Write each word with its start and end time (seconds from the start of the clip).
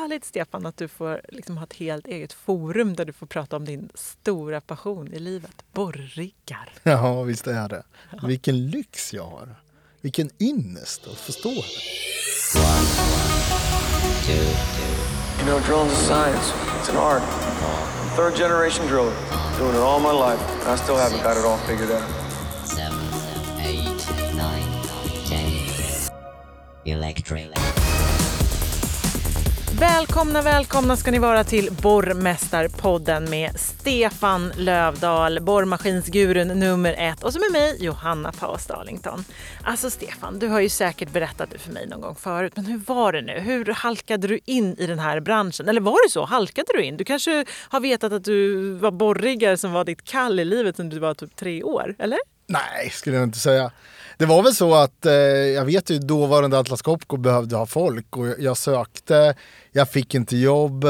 härligt 0.00 0.24
Stefan 0.24 0.66
att 0.66 0.76
du 0.76 0.88
får 0.88 1.20
liksom 1.28 1.56
ha 1.56 1.64
ett 1.64 1.72
helt 1.72 2.06
eget 2.06 2.32
forum 2.32 2.96
där 2.96 3.04
du 3.04 3.12
får 3.12 3.26
prata 3.26 3.56
om 3.56 3.64
din 3.64 3.90
stora 3.94 4.60
passion 4.60 5.12
i 5.12 5.18
livet, 5.18 5.64
borriggar. 5.72 6.72
Ja, 6.82 7.22
visst 7.22 7.46
är 7.46 7.68
det. 7.68 7.82
Vilken 8.22 8.66
lyx 8.70 9.14
jag 9.14 9.26
har. 9.26 9.54
Vilken 10.00 10.30
ynnest 10.38 11.06
att 11.06 11.16
få 11.16 11.32
stå 11.32 11.48
här. 11.48 11.64
You 15.40 15.46
know, 15.46 15.60
drilling's 15.60 15.92
a 15.92 15.96
science. 15.96 16.52
It's 16.80 16.90
an 16.90 16.96
art. 16.96 17.22
Third 18.16 18.34
generation 18.38 18.86
driller. 18.86 19.14
Doing 19.58 19.74
it 19.74 19.80
all 19.80 20.00
my 20.00 20.12
life. 20.12 20.42
And 20.62 20.74
I 20.74 20.76
still 20.76 20.96
haven't 20.96 21.22
got 21.22 21.36
it 21.36 21.44
all 21.44 21.58
figured 21.58 21.90
out. 21.90 22.02
seven, 22.64 22.98
eight, 23.60 24.10
nine, 24.36 24.64
ten. 25.26 25.50
Electric. 26.84 27.79
Välkomna, 29.80 30.42
välkomna 30.42 30.96
ska 30.96 31.10
ni 31.10 31.18
vara 31.18 31.44
till 31.44 31.68
Borrmästarpodden 31.82 33.30
med 33.30 33.60
Stefan 33.60 34.52
Lövdahl, 34.56 35.40
borrmaskinsgurun 35.40 36.48
nummer 36.48 36.94
ett 36.98 37.24
och 37.24 37.32
så 37.32 37.38
med 37.38 37.52
mig 37.52 37.84
Johanna 37.84 38.32
Paus 38.32 38.66
Darlington. 38.66 39.24
Alltså 39.62 39.90
Stefan, 39.90 40.38
du 40.38 40.48
har 40.48 40.60
ju 40.60 40.68
säkert 40.68 41.12
berättat 41.12 41.50
det 41.50 41.58
för 41.58 41.72
mig 41.72 41.86
någon 41.86 42.00
gång 42.00 42.14
förut, 42.14 42.52
men 42.56 42.64
hur 42.64 42.78
var 42.78 43.12
det 43.12 43.22
nu? 43.22 43.38
Hur 43.40 43.64
halkade 43.64 44.28
du 44.28 44.40
in 44.44 44.76
i 44.78 44.86
den 44.86 44.98
här 44.98 45.20
branschen? 45.20 45.68
Eller 45.68 45.80
var 45.80 46.06
det 46.06 46.10
så? 46.10 46.24
Halkade 46.24 46.68
du 46.74 46.82
in? 46.82 46.96
Du 46.96 47.04
kanske 47.04 47.44
har 47.68 47.80
vetat 47.80 48.12
att 48.12 48.24
du 48.24 48.72
var 48.74 48.90
borrigare 48.90 49.56
som 49.56 49.72
var 49.72 49.84
ditt 49.84 50.04
kall 50.04 50.40
i 50.40 50.44
livet 50.44 50.76
sedan 50.76 50.88
du 50.88 50.98
var 50.98 51.14
typ 51.14 51.36
tre 51.36 51.62
år, 51.62 51.94
eller? 51.98 52.18
Nej, 52.46 52.90
skulle 52.90 53.16
jag 53.16 53.24
inte 53.24 53.38
säga. 53.38 53.70
Det 54.20 54.26
var 54.26 54.42
väl 54.42 54.54
så 54.54 54.74
att 54.74 55.06
eh, 55.06 55.12
jag 55.12 55.64
vet 55.64 55.90
ju 55.90 55.98
dåvarande 55.98 56.58
Atlas 56.58 56.82
Copco 56.82 57.16
behövde 57.16 57.56
ha 57.56 57.66
folk 57.66 58.16
och 58.16 58.26
jag 58.38 58.56
sökte, 58.56 59.34
jag 59.72 59.90
fick 59.90 60.14
inte 60.14 60.36
jobb. 60.36 60.84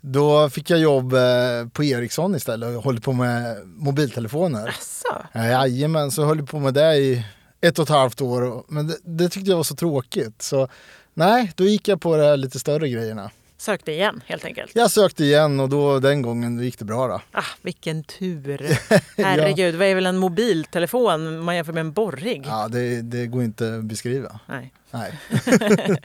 Då 0.00 0.50
fick 0.50 0.70
jag 0.70 0.78
jobb 0.78 1.14
eh, 1.14 1.68
på 1.72 1.84
Ericsson 1.84 2.34
istället 2.34 2.76
och 2.76 2.84
höll 2.84 3.00
på 3.00 3.12
med 3.12 3.56
mobiltelefoner. 3.66 4.68
Asså? 4.68 5.26
Ja, 5.32 5.46
Jajamän, 5.46 6.10
så 6.10 6.24
höll 6.24 6.38
jag 6.38 6.48
på 6.48 6.58
med 6.58 6.74
det 6.74 6.96
i 6.96 7.24
ett 7.60 7.78
och 7.78 7.82
ett 7.82 7.88
halvt 7.88 8.20
år. 8.20 8.64
Men 8.68 8.86
det, 8.86 8.96
det 9.04 9.28
tyckte 9.28 9.50
jag 9.50 9.56
var 9.56 9.64
så 9.64 9.76
tråkigt. 9.76 10.42
Så 10.42 10.68
nej, 11.14 11.52
då 11.56 11.64
gick 11.64 11.88
jag 11.88 12.00
på 12.00 12.16
de 12.16 12.36
lite 12.36 12.58
större 12.58 12.88
grejerna. 12.88 13.30
Sökte 13.62 13.92
igen 13.92 14.22
helt 14.26 14.44
enkelt. 14.44 14.70
Jag 14.74 14.90
sökte 14.90 15.24
igen 15.24 15.60
och 15.60 15.68
då 15.68 15.98
den 15.98 16.22
gången 16.22 16.58
gick 16.58 16.78
det 16.78 16.84
bra 16.84 17.06
då. 17.06 17.20
Ah, 17.32 17.44
vilken 17.62 18.04
tur! 18.04 18.78
Herregud, 19.22 19.74
vad 19.74 19.86
är 19.86 19.94
väl 19.94 20.06
en 20.06 20.16
mobiltelefon 20.16 21.44
man 21.44 21.56
jämför 21.56 21.72
med 21.72 21.80
en 21.80 21.92
borrig? 21.92 22.42
Ja, 22.46 22.68
det, 22.68 23.02
det 23.02 23.26
går 23.26 23.42
inte 23.42 23.74
att 23.74 23.84
beskriva. 23.84 24.40
Nej. 24.46 24.72
Nej. 24.92 25.18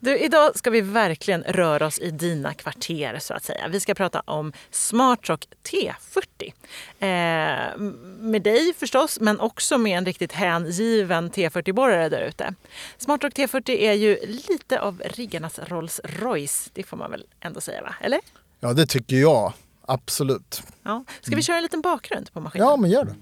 Du, 0.00 0.18
idag 0.18 0.58
ska 0.58 0.70
vi 0.70 0.80
verkligen 0.80 1.42
röra 1.42 1.86
oss 1.86 1.98
i 1.98 2.10
dina 2.10 2.54
kvarter 2.54 3.18
så 3.18 3.34
att 3.34 3.44
säga. 3.44 3.68
Vi 3.68 3.80
ska 3.80 3.94
prata 3.94 4.20
om 4.20 4.52
SmartRock 4.70 5.46
T40. 5.70 6.52
Eh, 6.98 7.78
med 8.20 8.42
dig 8.42 8.74
förstås, 8.78 9.20
men 9.20 9.40
också 9.40 9.78
med 9.78 9.98
en 9.98 10.06
riktigt 10.06 10.32
hängiven 10.32 11.30
T40-borrare 11.30 12.08
där 12.08 12.22
ute. 12.22 12.54
SmartRock 12.98 13.32
T40 13.32 13.70
är 13.70 13.92
ju 13.92 14.18
lite 14.26 14.80
av 14.80 15.02
riggarnas 15.04 15.58
Rolls 15.58 16.00
Royce, 16.04 16.70
det 16.72 16.82
får 16.82 16.96
man 16.96 17.10
väl 17.10 17.24
ändå 17.40 17.60
säga 17.60 17.82
va? 17.82 17.94
Eller? 18.00 18.20
Ja, 18.60 18.72
det 18.72 18.86
tycker 18.86 19.16
jag. 19.16 19.52
Absolut. 19.86 20.62
Ja. 20.82 21.04
Ska 21.20 21.36
vi 21.36 21.42
köra 21.42 21.56
en 21.56 21.62
liten 21.62 21.80
bakgrund 21.80 22.32
på 22.32 22.40
maskinen? 22.40 22.68
Ja, 22.68 22.76
men 22.76 22.90
gör 22.90 23.04
det. 23.04 23.14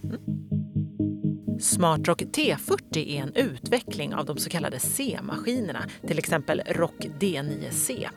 SmartRock 1.60 2.22
T40 2.22 2.98
är 2.98 3.22
en 3.22 3.34
utveckling 3.34 4.14
av 4.14 4.26
de 4.26 4.36
så 4.36 4.50
kallade 4.50 4.78
C-maskinerna, 4.78 5.84
till 6.06 6.18
exempel 6.18 6.62
Rock 6.66 7.06
D9C. 7.20 8.08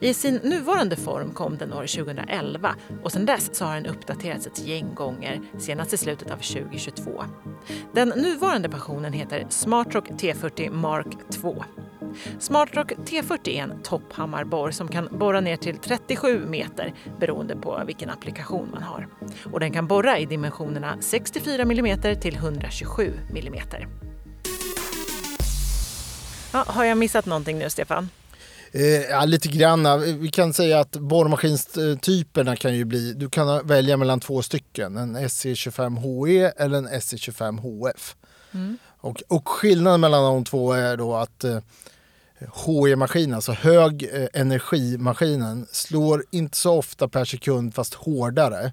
I 0.00 0.14
sin 0.14 0.34
nuvarande 0.34 0.96
form 0.96 1.30
kom 1.30 1.56
den 1.58 1.72
år 1.72 1.86
2011 1.86 2.74
och 3.02 3.12
sedan 3.12 3.26
dess 3.26 3.54
så 3.54 3.64
har 3.64 3.74
den 3.74 3.86
uppdaterats 3.86 4.46
ett 4.46 4.66
gäng 4.66 4.94
gånger, 4.94 5.40
senast 5.58 5.92
i 5.92 5.96
slutet 5.96 6.30
av 6.30 6.36
2022. 6.36 7.24
Den 7.94 8.08
nuvarande 8.08 8.68
versionen 8.68 9.12
heter 9.12 9.46
SmartRock 9.48 10.08
T40 10.08 10.70
Mark 10.70 11.30
2. 11.30 11.64
SmartRock 12.38 12.92
T40 12.92 13.48
är 13.48 13.62
en 13.62 13.82
topphammarborr 13.82 14.70
som 14.70 14.88
kan 14.88 15.08
borra 15.18 15.40
ner 15.40 15.56
till 15.56 15.76
37 15.76 16.46
meter 16.46 16.94
beroende 17.20 17.56
på 17.56 17.82
vilken 17.86 18.10
applikation 18.10 18.70
man 18.70 18.82
har. 18.82 19.08
Och 19.52 19.60
den 19.60 19.72
kan 19.72 19.86
borra 19.86 20.18
i 20.18 20.26
dimensionerna 20.26 20.96
64 21.00 21.62
mm 21.62 22.00
till 22.20 22.34
127 22.34 23.12
mm. 23.30 23.54
Ja, 26.52 26.64
har 26.66 26.84
jag 26.84 26.98
missat 26.98 27.26
någonting 27.26 27.58
nu, 27.58 27.70
Stefan? 27.70 28.08
Eh, 28.72 28.82
ja, 28.84 29.24
lite 29.24 29.48
grann. 29.48 30.02
Vi 30.20 30.28
kan 30.28 30.52
säga 30.52 30.80
att 30.80 30.96
borrmaskinstyperna 30.96 32.56
kan 32.56 32.74
ju 32.74 32.84
bli, 32.84 33.12
du 33.12 33.30
kan 33.30 33.66
välja 33.66 33.96
mellan 33.96 34.20
två 34.20 34.42
stycken. 34.42 34.96
En 34.96 35.16
SC25HE 35.16 36.52
eller 36.56 36.78
en 36.78 36.88
SC25HF. 36.88 38.14
Och, 39.02 39.22
och 39.28 39.48
skillnaden 39.48 40.00
mellan 40.00 40.24
de 40.24 40.44
två 40.44 40.72
är 40.72 40.96
då 40.96 41.14
att 41.14 41.44
eh, 41.44 41.58
HE-maskinen, 42.54 43.34
alltså 43.34 43.52
hög 43.52 44.08
eh, 44.12 44.28
energimaskinen, 44.32 45.66
slår 45.72 46.24
inte 46.30 46.56
så 46.56 46.78
ofta 46.78 47.08
per 47.08 47.24
sekund 47.24 47.74
fast 47.74 47.94
hårdare. 47.94 48.72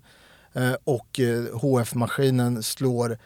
Eh, 0.53 0.73
och 0.83 1.19
eh, 1.19 1.59
HF-maskinen 1.59 2.63
slår 2.63 3.17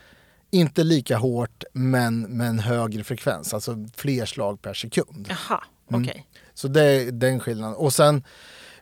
inte 0.52 0.84
lika 0.84 1.18
hårt 1.18 1.64
men 1.74 2.22
med 2.22 2.48
en 2.48 2.60
högre 2.60 3.04
frekvens, 3.04 3.54
alltså 3.54 3.88
fler 3.96 4.26
slag 4.26 4.62
per 4.62 4.74
sekund. 4.74 5.28
Jaha, 5.30 5.64
okej. 5.92 6.28
Så 6.54 6.68
det 6.68 6.84
är 6.84 7.12
den 7.12 7.40
skillnaden. 7.40 7.76
Och 7.76 7.94
sen 7.94 8.24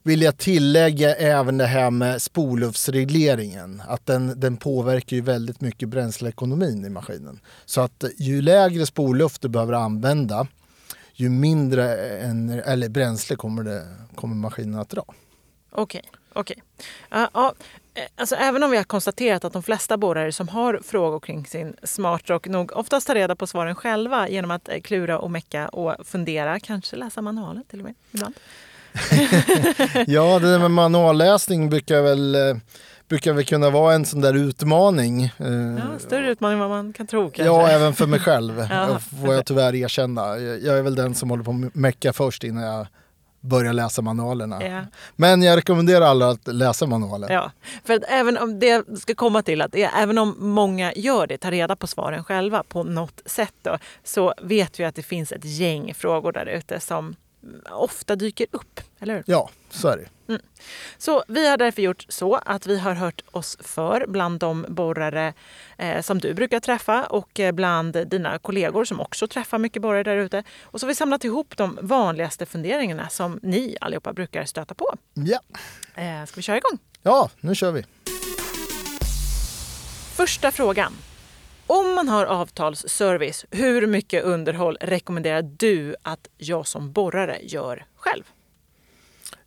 vill 0.03 0.21
jag 0.21 0.37
tillägga 0.37 1.15
även 1.15 1.57
det 1.57 1.65
här 1.65 1.91
med 1.91 2.21
spolluftsregleringen. 2.21 3.81
Att 3.87 4.05
den, 4.05 4.39
den 4.39 4.57
påverkar 4.57 5.15
ju 5.15 5.21
väldigt 5.21 5.61
mycket 5.61 5.89
bränsleekonomin 5.89 6.85
i 6.85 6.89
maskinen. 6.89 7.39
Så 7.65 7.81
att 7.81 8.03
ju 8.17 8.41
lägre 8.41 8.85
spolluft 8.85 9.41
du 9.41 9.49
behöver 9.49 9.73
använda, 9.73 10.47
ju 11.21 11.29
mindre 11.29 11.95
en, 12.17 12.49
eller 12.49 12.89
bränsle 12.89 13.35
kommer, 13.35 13.63
det, 13.63 13.87
kommer 14.15 14.35
maskinen 14.35 14.79
att 14.79 14.89
dra. 14.89 15.05
Okej, 15.71 16.01
okej. 16.33 16.63
Ja, 17.09 17.29
ja, 17.33 17.53
eh, 17.93 18.03
alltså 18.15 18.35
även 18.35 18.63
om 18.63 18.71
vi 18.71 18.77
har 18.77 18.83
konstaterat 18.83 19.45
att 19.45 19.53
de 19.53 19.63
flesta 19.63 19.97
borrare 19.97 20.31
som 20.31 20.47
har 20.47 20.79
frågor 20.83 21.19
kring 21.19 21.45
sin 21.45 21.75
smartrock 21.83 22.47
nog 22.47 22.71
oftast 22.75 23.07
tar 23.07 23.15
reda 23.15 23.35
på 23.35 23.47
svaren 23.47 23.75
själva 23.75 24.29
genom 24.29 24.51
att 24.51 24.69
eh, 24.69 24.81
klura 24.81 25.19
och 25.19 25.31
mecka 25.31 25.67
och 25.67 26.07
fundera, 26.07 26.59
kanske 26.59 26.95
läsa 26.95 27.21
manualen 27.21 27.63
till 27.63 27.79
och 27.79 27.85
med 27.85 27.95
ibland. 28.11 28.35
Ja, 30.07 30.39
det 30.39 30.51
där 30.51 30.59
med 30.59 30.71
manualläsning 30.71 31.69
brukar 31.69 32.01
väl, 32.01 32.35
eh, 32.35 32.55
brukar 33.11 33.33
väl 33.33 33.45
kunna 33.45 33.69
vara 33.69 33.93
en 33.93 34.05
sån 34.05 34.21
där 34.21 34.33
utmaning. 34.33 35.23
Eh, 35.23 35.31
Ja, 35.77 35.99
större 35.99 36.31
utmaning 36.31 36.53
än 36.53 36.59
vad 36.59 36.69
man 36.69 36.93
kan 36.93 37.07
tro 37.07 37.23
kanske. 37.23 37.43
Ja, 37.43 37.67
även 37.67 37.93
för 37.93 38.07
mig 38.07 38.19
själv 38.19 38.59
Ja. 38.69 38.99
får 39.21 39.33
jag 39.33 39.45
tyvärr 39.45 39.75
erkänna. 39.75 40.37
Jag 40.37 40.77
är 40.77 40.81
väl 40.81 40.95
den 40.95 41.15
som 41.15 41.29
håller 41.29 41.43
på 41.43 41.51
att 41.51 41.75
mecka 41.75 42.13
först 42.13 42.43
innan 42.43 42.63
jag 42.63 42.87
börjar 43.39 43.73
läsa 43.73 44.01
manualerna. 44.01 44.63
Ja. 44.65 44.81
Men 45.15 45.41
jag 45.41 45.57
rekommenderar 45.57 46.05
alla 46.05 46.29
att 46.29 46.47
läsa 46.47 46.85
manualen. 46.85 47.33
Ja, 47.33 47.51
för 47.85 47.93
att 47.93 48.03
även 48.07 48.37
om 48.37 48.59
det 48.59 48.99
ska 48.99 49.15
komma 49.15 49.41
till 49.43 49.61
att 49.61 49.75
även 49.75 50.17
om 50.17 50.35
många 50.39 50.93
gör 50.93 51.27
det, 51.27 51.37
tar 51.37 51.51
reda 51.51 51.75
på 51.75 51.87
svaren 51.87 52.23
själva 52.23 52.63
på 52.63 52.83
något 52.83 53.21
sätt 53.25 53.53
då, 53.61 53.77
så 54.03 54.33
vet 54.41 54.79
vi 54.79 54.83
att 54.83 54.95
det 54.95 55.03
finns 55.03 55.31
ett 55.31 55.45
gäng 55.45 55.93
frågor 55.93 56.31
där 56.31 56.45
ute 56.45 56.79
som 56.79 57.15
ofta 57.71 58.15
dyker 58.15 58.47
upp, 58.51 58.79
eller 58.99 59.13
hur? 59.13 59.23
Ja, 59.27 59.49
så 59.73 59.87
är 59.87 59.97
det. 59.97 60.09
Så 60.97 61.23
vi 61.27 61.49
har 61.49 61.57
därför 61.57 61.81
gjort 61.81 62.05
så 62.09 62.35
att 62.35 62.67
vi 62.67 62.79
har 62.79 62.93
hört 62.93 63.21
oss 63.31 63.57
för 63.61 64.05
bland 64.07 64.39
de 64.39 64.65
borrare 64.69 65.33
eh, 65.77 66.01
som 66.01 66.19
du 66.19 66.33
brukar 66.33 66.59
träffa 66.59 67.05
och 67.05 67.39
eh, 67.39 67.51
bland 67.51 68.07
dina 68.07 68.39
kollegor 68.39 68.85
som 68.85 68.99
också 68.99 69.27
träffar 69.27 69.57
mycket 69.57 69.81
borrare 69.81 70.03
där 70.03 70.17
ute. 70.17 70.43
Och 70.61 70.79
så 70.79 70.85
har 70.85 70.87
vi 70.87 70.95
samlat 70.95 71.23
ihop 71.23 71.57
de 71.57 71.79
vanligaste 71.81 72.45
funderingarna 72.45 73.09
som 73.09 73.39
ni 73.43 73.77
allihopa 73.81 74.13
brukar 74.13 74.45
stöta 74.45 74.73
på. 74.73 74.95
Ja. 75.13 75.39
Eh, 75.95 76.25
ska 76.25 76.35
vi 76.35 76.41
köra 76.41 76.57
igång? 76.57 76.79
ja, 77.03 77.29
nu 77.39 77.55
kör 77.55 77.71
vi. 77.71 77.85
Första 80.15 80.51
frågan. 80.51 80.93
Om 81.67 81.95
man 81.95 82.09
har 82.09 82.25
avtalsservice, 82.25 83.45
hur 83.51 83.87
mycket 83.87 84.23
underhåll 84.23 84.77
rekommenderar 84.81 85.41
du 85.41 85.95
att 86.01 86.27
jag 86.37 86.67
som 86.67 86.91
borrare 86.91 87.39
gör 87.41 87.85
själv? 87.95 88.23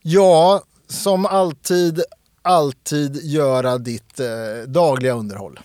Ja, 0.07 0.63
som 0.89 1.27
alltid, 1.27 2.03
alltid 2.43 3.17
göra 3.25 3.79
ditt 3.79 4.21
eh, 4.21 4.27
dagliga 4.69 5.13
underhåll. 5.13 5.61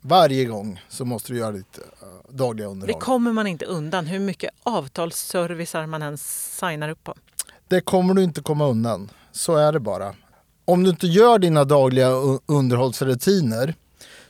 Varje 0.00 0.44
gång 0.44 0.80
så 0.88 1.04
måste 1.04 1.32
du 1.32 1.38
göra 1.38 1.52
ditt 1.52 1.78
eh, 1.78 2.32
dagliga 2.34 2.66
Det 2.66 2.72
underhåll. 2.72 3.00
kommer 3.00 3.32
man 3.32 3.46
inte 3.46 3.64
undan 3.64 4.06
hur 4.06 4.18
mycket 4.18 4.50
avtalsservicer 4.62 5.86
man 5.86 6.02
än 6.02 6.18
signar 6.18 6.88
upp 6.88 7.04
på. 7.04 7.14
Det 7.68 7.80
kommer 7.80 8.14
du 8.14 8.22
inte 8.24 8.40
komma 8.40 8.66
undan. 8.68 9.10
Så 9.32 9.56
är 9.56 9.72
det 9.72 9.80
bara. 9.80 10.14
Om 10.64 10.84
du 10.84 10.90
inte 10.90 11.06
gör 11.06 11.38
dina 11.38 11.64
dagliga 11.64 12.08
underhållsrutiner 12.46 13.74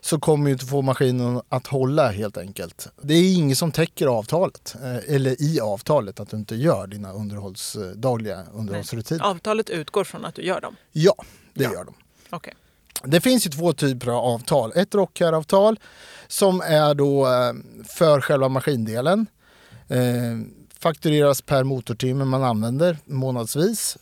så 0.04 0.20
kommer 0.20 0.46
ju 0.46 0.52
inte 0.52 0.66
få 0.66 0.82
maskinen 0.82 1.40
att 1.48 1.66
hålla 1.66 2.08
helt 2.10 2.36
enkelt. 2.36 2.88
Det 3.02 3.14
är 3.14 3.34
inget 3.34 3.58
som 3.58 3.72
täcker 3.72 4.06
avtalet 4.06 4.74
eh, 4.82 5.14
eller 5.14 5.42
i 5.42 5.60
avtalet 5.60 6.20
att 6.20 6.30
du 6.30 6.36
inte 6.36 6.54
gör 6.54 6.86
dina 6.86 7.12
underhålls, 7.12 7.76
eh, 7.76 7.82
dagliga 7.82 8.42
underhållsrutiner. 8.54 9.24
Avtalet 9.24 9.70
utgår 9.70 10.04
från 10.04 10.24
att 10.24 10.34
du 10.34 10.42
gör 10.42 10.60
dem. 10.60 10.76
Ja, 10.92 11.14
det 11.54 11.64
Ja. 11.64 11.72
gör 11.72 11.84
de. 11.84 11.94
Okej. 12.30 12.54
Det 13.04 13.20
finns 13.20 13.46
ju 13.46 13.50
två 13.50 13.72
typer 13.72 14.08
av 14.10 14.16
avtal. 14.24 14.72
Ett 14.74 14.94
rockcaravtal 14.94 15.80
som 16.28 16.60
är 16.60 16.94
då 16.94 17.26
eh, 17.26 17.52
för 17.88 18.20
själva 18.20 18.48
maskindelen. 18.48 19.26
Faktureras 20.78 21.42
per 21.42 21.64
motortimme 21.64 22.24
man 22.24 22.42
använder 22.44 22.98
månadsvis. 23.04 23.96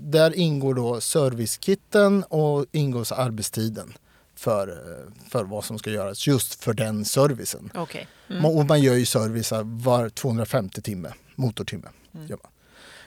Där 0.00 0.34
ingår 0.38 0.74
då 0.74 1.00
servicekitten 1.00 2.22
och 2.24 2.66
ingår 2.72 3.12
arbetstiden 3.12 3.92
för, 4.38 4.68
eh, 4.68 5.28
för 5.30 5.44
vad 5.44 5.64
som 5.64 5.78
ska 5.78 5.90
göras 5.90 6.26
just 6.26 6.64
för 6.64 6.72
den 6.72 7.04
servicen. 7.04 7.70
Okej. 7.74 8.08
Och 8.44 8.66
man 8.66 8.80
gör 8.80 8.94
ju 8.94 9.06
service 9.06 9.52
var 9.64 10.08
250 10.08 10.82
timme, 10.82 11.12
motortimme. 11.34 11.88
Man. 12.12 12.38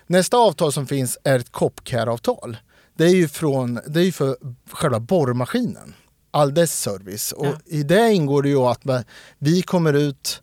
Nästa 0.07 0.37
avtal 0.37 0.71
som 0.73 0.87
finns 0.87 1.17
är 1.23 1.39
ett 1.39 1.51
Copcare-avtal. 1.51 2.57
Det 2.93 3.03
är 3.03 3.15
ju 3.15 3.27
från, 3.27 3.79
det 3.87 4.01
är 4.01 4.11
för 4.11 4.37
själva 4.71 4.99
borrmaskinen. 4.99 5.93
All 6.31 6.53
dess 6.53 6.79
service. 6.79 7.31
Och 7.31 7.45
Ja. 7.45 7.53
i 7.65 7.83
det 7.83 8.13
ingår 8.13 8.43
det 8.43 8.49
ju 8.49 8.57
att 8.57 8.81
vi 9.37 9.61
kommer 9.61 9.93
ut, 9.93 10.41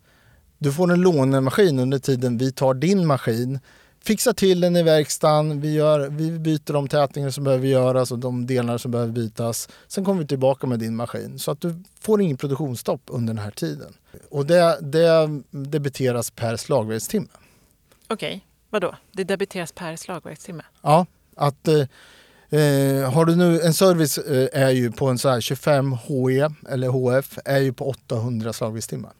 du 0.57 0.73
får 0.73 0.91
en 0.91 1.01
lånemaskin 1.01 1.79
under 1.79 1.99
tiden 1.99 2.37
vi 2.37 2.51
tar 2.51 2.73
din 2.73 3.07
maskin, 3.07 3.59
fixar 4.03 4.33
till 4.33 4.61
den 4.61 4.75
i 4.75 4.83
verkstaden, 4.83 5.61
vi, 5.61 5.73
gör, 5.73 6.09
vi 6.09 6.31
byter 6.39 6.73
de 6.73 6.87
tätningar 6.87 7.29
som 7.29 7.43
behöver 7.43 7.67
göras 7.67 8.11
och 8.11 8.19
de 8.19 8.47
delar 8.47 8.77
som 8.77 8.91
behöver 8.91 9.13
bytas. 9.13 9.69
Sen 9.87 10.05
kommer 10.05 10.21
vi 10.21 10.27
tillbaka 10.27 10.67
med 10.67 10.79
din 10.79 10.95
maskin 10.95 11.39
så 11.39 11.51
att 11.51 11.61
du 11.61 11.83
får 11.99 12.21
ingen 12.21 12.37
produktionsstopp 12.37 13.01
under 13.05 13.33
den 13.33 13.43
här 13.43 13.51
tiden. 13.51 13.93
Och 14.29 14.45
det, 14.45 14.77
det 14.81 15.41
debiteras 15.51 16.31
per 16.31 16.57
slagverkstimme. 16.57 17.27
Okej. 18.07 18.45
Vadå? 18.69 18.95
Det 19.11 19.23
debiteras 19.23 19.71
per 19.71 19.95
slagverkstimme? 19.95 20.63
Ja, 20.81 21.05
att 21.35 21.67
eh, 21.67 21.79
eh, 22.59 23.11
har 23.11 23.25
du 23.25 23.35
nu 23.35 23.61
en 23.61 23.73
service 23.73 24.17
eh, 24.17 24.63
är 24.63 24.69
ju 24.69 24.91
på 24.91 25.07
en 25.07 25.17
så 25.17 25.29
här 25.29 25.41
25 25.41 25.91
HE 25.91 26.49
eller 26.69 26.87
HF 26.87 27.39
är 27.45 27.59
ju 27.59 27.73
på 27.73 27.89
800 27.89 28.53
slagverkstimmar. 28.53 29.11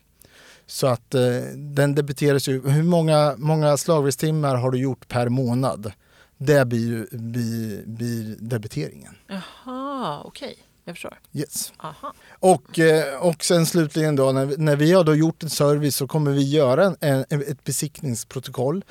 Så 0.70 0.88
att 0.88 1.16
eh, 1.16 1.22
den 1.56 1.96
debiteras 1.96 2.48
ju. 2.48 2.70
Hur 2.70 2.84
många, 2.84 3.36
många 3.38 3.78
slagverkstimmar 3.78 4.56
har 4.56 4.72
du 4.72 4.78
gjort 4.78 5.08
per 5.08 5.30
månad? 5.30 5.92
Det 6.38 6.66
blir, 6.66 7.08
blir, 7.12 7.84
blir 7.86 8.36
debiteringen. 8.40 9.16
Jaha, 9.28 10.22
okej. 10.26 10.58
Jag 10.86 10.96
förstår. 10.96 11.20
Yes. 11.34 11.74
Aha. 11.78 12.14
Och, 12.30 12.80
eh, 12.80 13.16
och 13.20 13.44
sen 13.44 13.66
slutligen 13.66 14.16
då 14.16 14.32
när, 14.32 14.58
när 14.58 14.76
vi 14.76 14.94
har 14.94 15.04
då 15.04 15.16
gjort 15.16 15.44
en 15.44 15.50
service 15.50 15.96
så 15.96 16.08
kommer 16.08 16.32
vi 16.32 16.50
göra 16.50 16.96
en, 17.00 17.26
ett 17.30 17.64
besiktningsprotokoll. 17.64 18.86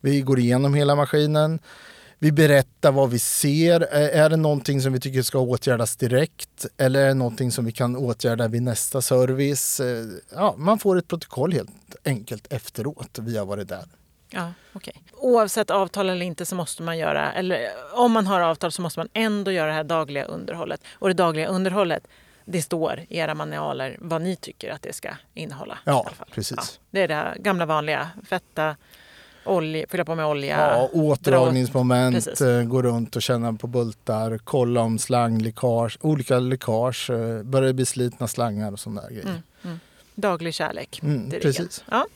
Vi 0.00 0.20
går 0.20 0.38
igenom 0.38 0.74
hela 0.74 0.94
maskinen. 0.94 1.58
Vi 2.24 2.32
berättar 2.32 2.92
vad 2.92 3.10
vi 3.10 3.18
ser. 3.18 3.80
Är 3.94 4.30
det 4.30 4.36
någonting 4.36 4.80
som 4.80 4.92
vi 4.92 5.00
tycker 5.00 5.22
ska 5.22 5.38
åtgärdas 5.38 5.96
direkt? 5.96 6.66
Eller 6.76 7.02
är 7.02 7.08
det 7.08 7.14
någonting 7.14 7.52
som 7.52 7.64
vi 7.64 7.72
kan 7.72 7.96
åtgärda 7.96 8.48
vid 8.48 8.62
nästa 8.62 9.02
service? 9.02 9.80
Ja, 10.34 10.54
man 10.58 10.78
får 10.78 10.98
ett 10.98 11.08
protokoll 11.08 11.52
helt 11.52 11.70
enkelt 12.04 12.52
efteråt. 12.52 13.18
Vi 13.18 13.36
har 13.36 13.46
varit 13.46 13.68
där. 13.68 13.84
Ja, 14.30 14.52
okej. 14.72 15.02
Oavsett 15.12 15.70
avtal 15.70 16.08
eller 16.08 16.26
inte 16.26 16.46
så 16.46 16.54
måste 16.54 16.82
man 16.82 16.98
göra, 16.98 17.32
eller 17.32 17.68
om 17.94 18.12
man 18.12 18.26
har 18.26 18.40
avtal 18.40 18.72
så 18.72 18.82
måste 18.82 19.00
man 19.00 19.08
ändå 19.12 19.50
göra 19.52 19.66
det 19.66 19.74
här 19.74 19.84
dagliga 19.84 20.24
underhållet. 20.24 20.80
Och 20.92 21.08
det 21.08 21.14
dagliga 21.14 21.46
underhållet, 21.46 22.06
det 22.44 22.62
står 22.62 23.00
i 23.08 23.18
era 23.18 23.34
manualer 23.34 23.96
vad 24.00 24.22
ni 24.22 24.36
tycker 24.36 24.70
att 24.70 24.82
det 24.82 24.92
ska 24.92 25.10
innehålla. 25.34 25.78
Ja, 25.84 26.10
precis. 26.34 26.80
det 26.90 27.00
är 27.00 27.08
det 27.08 27.34
gamla 27.40 27.66
vanliga, 27.66 28.10
fetta, 28.28 28.76
olja, 29.46 29.86
fylla 29.88 30.04
på 30.04 30.14
med 30.14 30.26
olja. 30.26 30.58
Ja, 30.76 30.88
återdragningsmoment, 30.92 32.40
eh, 32.40 32.62
gå 32.62 32.82
runt 32.82 33.16
och 33.16 33.22
känna 33.22 33.52
på 33.52 33.66
bultar, 33.66 34.38
kolla 34.44 34.80
om 34.80 34.98
slang, 34.98 35.38
läckage, 35.42 35.98
olika 36.00 36.38
läckage, 36.38 37.10
eh, 37.10 37.42
börjar 37.42 37.66
det 37.66 37.74
bli 37.74 37.86
slitna 37.86 38.28
slangar 38.28 38.72
och 38.72 38.80
sådana 38.80 39.02
grejer. 39.10 39.42
Daglig 40.14 40.54
kärlek 40.54 41.00
Mm, 41.02 41.30
precis. 41.30 41.84
Ja. 41.90 42.06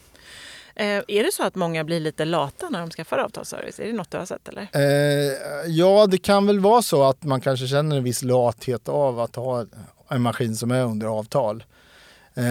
Eh, 0.75 1.03
är 1.09 1.25
det 1.25 1.33
så 1.33 1.43
att 1.43 1.55
många 1.55 1.85
blir 1.85 2.01
lite 2.01 2.25
lata 2.25 2.69
när 2.69 2.81
de 2.81 2.91
skaffar 2.91 3.19
avtalsservice? 3.19 3.81
Är 3.81 3.87
det 3.87 3.93
något 3.93 4.11
du 4.11 4.19
har 4.19 4.27
sett 4.27 4.49
eller? 4.49 4.69
Eh, 4.73 5.33
ja, 5.67 6.07
det 6.07 6.19
kan 6.19 6.47
väl 6.47 6.61
vara 6.61 6.83
så 6.83 7.05
att 7.05 7.23
man 7.25 7.41
kanske 7.41 7.67
känner 7.67 7.97
en 7.97 8.05
viss 8.05 8.23
lathet 8.23 8.89
av 8.89 9.21
att 9.21 9.37
ha 9.37 9.65
en 10.09 10.23
maskin 10.23 10.57
som 10.57 10.71
är 10.71 10.85
under 10.85 11.07
avtal. 11.07 11.65
Eh, 12.35 12.45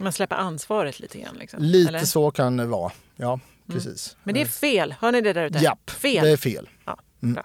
Man 0.00 0.12
släpper 0.12 0.36
ansvaret 0.36 1.00
lite 1.00 1.18
grann? 1.18 1.36
Liksom, 1.38 1.62
lite 1.62 1.88
eller? 1.88 1.98
så 2.00 2.30
kan 2.30 2.56
det 2.56 2.66
vara. 2.66 2.92
Ja, 3.16 3.40
precis. 3.72 4.16
Men 4.22 4.34
det 4.34 4.40
är 4.40 4.46
fel, 4.46 4.94
hör 5.00 5.12
ni 5.12 5.20
det 5.20 5.32
där 5.32 5.44
ute? 5.44 5.58
Japp, 5.58 5.90
fel. 5.90 6.24
det 6.24 6.30
är 6.30 6.36
fel. 6.36 6.68
Ja, 6.84 6.98
Mm. 7.22 7.34
bra. 7.34 7.44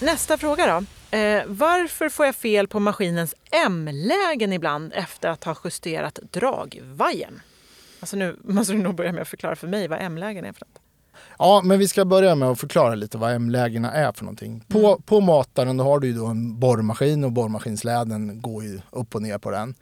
Nästa 0.00 0.38
fråga 0.38 0.66
då. 0.66 1.16
Eh, 1.18 1.42
varför 1.46 2.08
får 2.08 2.26
jag 2.26 2.34
fel 2.36 2.68
på 2.68 2.80
maskinens 2.80 3.34
M-lägen 3.66 4.52
ibland 4.52 4.92
efter 4.94 5.28
att 5.28 5.44
ha 5.44 5.56
justerat 5.64 6.18
dragvajern? 6.32 7.40
Alltså 8.00 8.16
nu 8.16 8.36
måste 8.44 8.72
du 8.72 8.78
nog 8.78 8.94
börja 8.94 9.12
med 9.12 9.22
att 9.22 9.28
förklara 9.28 9.56
för 9.56 9.66
mig 9.68 9.88
vad 9.88 9.98
M-lägen 10.02 10.44
är 10.44 10.52
för 10.52 10.60
något. 10.66 10.80
Ja, 11.38 11.60
men 11.64 11.78
vi 11.78 11.88
ska 11.88 12.04
börja 12.04 12.34
med 12.34 12.48
att 12.48 12.60
förklara 12.60 12.94
lite 12.94 13.18
vad 13.18 13.32
M-lägena 13.34 13.92
är 13.92 14.12
för 14.12 14.24
någonting. 14.24 14.64
På, 14.68 14.78
Mm. 14.88 15.02
på 15.02 15.20
mataren 15.20 15.76
då 15.76 15.84
har 15.84 15.98
du 16.00 16.06
ju 16.06 16.12
då 16.12 16.26
en 16.26 16.60
borrmaskin 16.60 17.24
och 17.24 17.32
borrmaskinsläden 17.32 18.40
går 18.42 18.64
ju 18.64 18.80
upp 18.90 19.14
och 19.14 19.22
ner 19.22 19.38
på 19.38 19.50
den. 19.50 19.74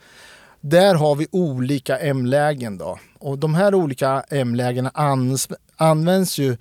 Där 0.64 0.94
har 0.94 1.14
vi 1.14 1.26
olika 1.30 1.98
M-lägen 1.98 2.78
då. 2.78 2.98
Och 3.18 3.38
de 3.38 3.54
här 3.54 3.74
olika 3.74 4.24
M-lägena 4.28 4.90
ans- 4.90 5.52
används 5.76 6.38
ju 6.38 6.56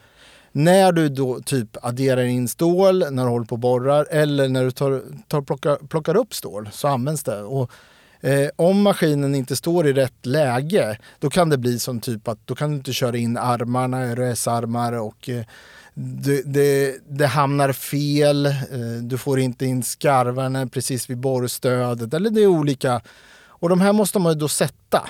när 0.52 0.92
du 0.92 1.10
då 1.10 1.40
typ 1.40 1.78
adderar 1.86 2.24
in 2.24 2.48
stål, 2.48 3.06
när 3.12 3.24
du 3.24 3.30
håller 3.30 3.46
på 3.46 3.56
och 3.56 3.60
borrar 3.60 4.08
eller 4.12 4.50
när 4.50 4.64
du 4.64 4.72
tar, 4.72 5.02
tar, 5.28 5.42
plockar, 5.42 5.76
plockar 5.88 6.18
upp 6.18 6.34
stål 6.34 6.70
så 6.74 6.88
används 6.88 7.24
det. 7.24 7.42
Och, 7.42 7.72
eh, 8.22 8.50
om 8.56 8.82
maskinen 8.82 9.36
inte 9.36 9.56
står 9.56 9.88
i 9.88 9.94
rätt 9.94 10.26
läge 10.26 10.98
då 11.20 11.30
kan 11.30 11.50
det 11.50 11.58
bli 11.58 11.80
som 11.80 12.00
typ 12.00 12.28
att 12.28 12.40
då 12.48 12.56
kan 12.56 12.70
du 12.72 12.76
inte 12.78 12.94
köra 12.94 13.18
in 13.18 13.38
armarna, 13.38 14.16
RS-armar 14.16 14.94
och 14.94 15.30
eh, 15.30 15.44
det, 15.94 16.42
det, 16.46 16.96
det 17.10 17.28
hamnar 17.28 17.74
fel. 17.74 18.46
Eh, 18.46 18.54
du 19.02 19.18
får 19.18 19.40
inte 19.40 19.66
in 19.66 19.84
skarvarna 19.84 20.68
precis 20.68 21.10
vid 21.10 21.18
borrstödet 21.18 22.14
eller 22.14 22.30
det 22.30 22.42
är 22.42 22.48
olika. 22.48 23.02
Och 23.62 23.70
de 23.70 23.82
här 23.82 23.94
måste 23.94 24.20
man 24.20 24.34
ju 24.34 24.40
då 24.40 24.48
sätta. 24.48 25.10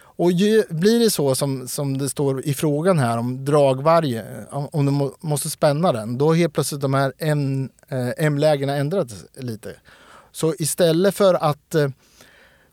Och 0.00 0.32
ju, 0.32 0.64
blir 0.70 1.00
det 1.00 1.10
så 1.10 1.34
som, 1.34 1.68
som 1.68 1.98
det 1.98 2.08
står 2.08 2.46
i 2.46 2.54
frågan 2.54 2.98
här 2.98 3.18
om 3.18 3.44
dragvarje, 3.44 4.46
om 4.50 4.68
om 4.72 4.86
du 4.86 4.92
må, 4.92 5.14
måste 5.20 5.50
spänna 5.50 5.92
den, 5.92 6.18
då 6.18 6.32
helt 6.32 6.52
plötsligt 6.54 6.80
de 6.80 6.94
här 6.94 7.12
M- 7.18 7.70
eh, 7.88 8.08
M-lägena 8.18 8.76
ändrats 8.76 9.14
lite. 9.36 9.74
Så 10.32 10.54
istället 10.58 11.14
för 11.14 11.34
att 11.34 11.74
eh, 11.74 11.88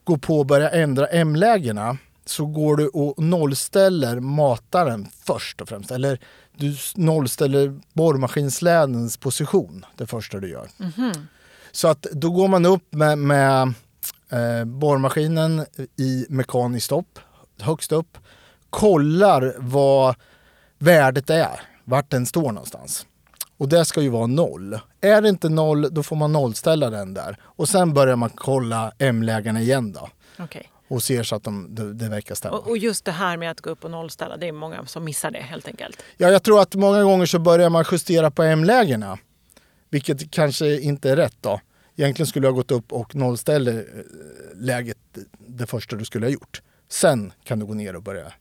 gå 0.03 0.17
på 0.17 0.39
och 0.39 0.45
börja 0.45 0.69
ändra 0.69 1.07
M-lägena 1.07 1.97
så 2.25 2.45
går 2.45 2.77
du 2.77 2.87
och 2.87 3.23
nollställer 3.23 4.19
mataren 4.19 5.07
först 5.23 5.61
och 5.61 5.69
främst. 5.69 5.91
Eller 5.91 6.19
du 6.57 6.75
nollställer 6.95 7.79
borrmaskinslädens 7.93 9.17
position 9.17 9.85
det 9.95 10.05
första 10.07 10.39
du 10.39 10.49
gör. 10.49 10.69
Så 11.71 11.87
att 11.87 12.01
då 12.01 12.29
går 12.31 12.47
man 12.47 12.65
upp 12.65 12.93
med, 12.93 13.17
med 13.17 13.73
eh, 14.31 14.65
borrmaskinen 14.65 15.65
i 15.97 16.25
mekaniskt 16.29 16.85
stopp, 16.85 17.19
högst 17.61 17.91
upp. 17.91 18.17
Kollar 18.69 19.53
vad 19.57 20.15
värdet 20.77 21.29
är, 21.29 21.61
vart 21.83 22.09
den 22.11 22.25
står 22.25 22.51
någonstans. 22.51 23.05
Och 23.57 23.69
det 23.69 23.85
ska 23.85 24.01
ju 24.01 24.09
vara 24.09 24.27
noll. 24.27 24.79
Är 25.01 25.21
det 25.21 25.29
inte 25.29 25.49
noll, 25.49 25.93
då 25.93 26.03
får 26.03 26.15
man 26.15 26.31
nollställa 26.31 26.89
den 26.89 27.13
där. 27.13 27.37
Och 27.41 27.69
sen 27.69 27.93
börjar 27.93 28.15
man 28.15 28.29
kolla 28.29 28.91
M-lägena 28.97 29.61
igen 29.61 29.91
då. 29.91 30.09
Okej. 30.39 30.71
Och 30.87 31.03
ser 31.03 31.23
så 31.23 31.35
att 31.35 31.43
de, 31.43 31.75
det, 31.75 31.93
det 31.93 32.09
verkar 32.09 32.35
stämma. 32.35 32.57
Och, 32.57 32.67
och 32.67 32.77
just 32.77 33.05
det 33.05 33.11
här 33.11 33.37
med 33.37 33.51
att 33.51 33.61
gå 33.61 33.69
upp 33.69 33.83
och 33.83 33.91
nollställa, 33.91 34.37
det 34.37 34.47
är 34.47 34.51
många 34.51 34.85
som 34.85 35.03
missar 35.03 35.31
det 35.31 35.39
helt 35.39 35.67
enkelt. 35.67 36.03
Ja, 36.17 36.29
jag 36.29 36.43
tror 36.43 36.61
att 36.61 36.75
många 36.75 37.03
gånger 37.03 37.25
så 37.25 37.39
börjar 37.39 37.69
man 37.69 37.85
justera 37.91 38.31
på 38.31 38.43
M-lägena. 38.43 39.17
Vilket 39.89 40.31
kanske 40.31 40.79
inte 40.79 41.09
är 41.11 41.15
rätt 41.15 41.37
då. 41.41 41.59
Egentligen 41.99 42.27
skulle 42.27 42.47
jag 42.47 42.51
ha 42.51 42.57
gått 42.57 42.71
upp 42.71 42.91
och 42.93 43.15
nollställa 43.15 43.71
eh, 43.71 43.83
läget 44.55 44.97
det 45.47 45.65
första 45.67 45.95
du 45.95 46.05
skulle 46.05 46.25
ha 46.25 46.31
gjort. 46.31 46.61
Sen 46.89 47.33
kan 47.43 47.59
du 47.59 47.65
gå 47.65 47.73
ner 47.73 47.95
och 47.95 48.03
börja 48.03 48.33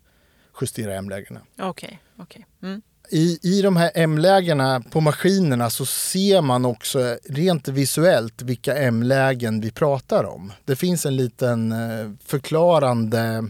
justera 0.61 0.95
M-lägena. 0.95 1.41
Okej, 1.59 2.01
okej. 2.19 2.47
Mm. 2.63 2.83
I, 3.11 3.39
I 3.43 3.63
de 3.63 3.77
här 3.77 3.91
M-lägena 3.95 4.81
på 4.81 5.01
maskinerna 5.01 5.71
så 5.71 5.87
ser 5.87 6.41
man 6.43 6.65
också 6.65 7.19
rent 7.25 7.69
visuellt 7.69 8.43
vilka 8.43 8.77
M-lägen 8.77 9.61
vi 9.61 9.71
pratar 9.71 10.25
om. 10.25 10.53
Det 10.65 10.77
finns 10.77 11.07
en 11.07 11.17
liten 11.17 11.73
eh, 11.73 12.11
förklarande 12.25 13.49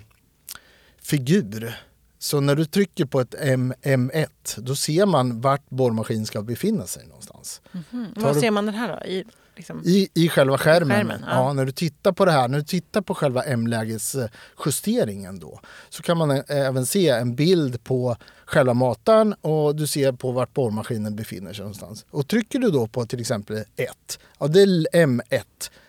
figur. 1.03 1.77
Så 2.19 2.41
när 2.41 2.55
du 2.55 2.65
trycker 2.65 3.05
på 3.05 3.21
ett 3.21 3.35
M, 3.39 3.75
M1 3.83 4.27
då 4.57 4.75
ser 4.77 5.07
man 5.07 5.41
vart 5.41 5.69
borrmaskinen 5.71 6.27
ska 6.27 6.43
befinna 6.43 6.87
sig 6.87 7.07
någonstans. 7.07 7.61
Mm. 7.93 8.15
Tar 8.15 8.23
Var 8.23 8.35
du- 8.35 8.41
ser 8.41 8.51
man 8.51 8.67
den 8.67 8.75
här 8.75 8.89
då? 9.01 9.07
I, 9.07 9.25
liksom... 9.57 9.83
I, 9.85 10.09
I 10.15 10.29
själva 10.29 10.59
skärmen. 10.59 10.97
Skärmen, 10.97 11.25
ja. 11.27 11.35
ja. 11.35 11.53
när 11.53 11.65
du 11.65 11.73
tittar 11.73 12.13
på 12.13 12.25
det 12.25 12.33
här, 12.33 12.49
när 12.49 12.59
du 12.59 12.65
tittar 12.65 13.01
på 13.01 13.15
själva 13.15 13.43
M-lägesjusteringen 13.43 15.39
då 15.39 15.61
så 15.89 16.03
kan 16.03 16.17
man 16.17 16.43
även 16.49 16.87
se 16.87 17.09
en 17.09 17.35
bild 17.35 17.85
på 17.85 18.17
själva 18.45 18.75
mataren 18.75 19.35
och 19.41 19.77
du 19.77 19.87
ser 19.87 20.13
på 20.13 20.33
vart 20.33 20.55
borrmaskinen 20.55 21.17
befinner 21.17 21.53
sig 21.53 21.63
någonstans. 21.63 22.07
Och 22.11 22.29
trycker 22.29 22.59
du 22.59 22.71
då 22.71 22.87
på 22.87 23.07
till 23.07 23.21
exempel 23.21 23.57
1, 23.77 24.19
ja 24.39 24.47
det 24.47 24.61
är 24.61 24.67
M1, 24.93 25.43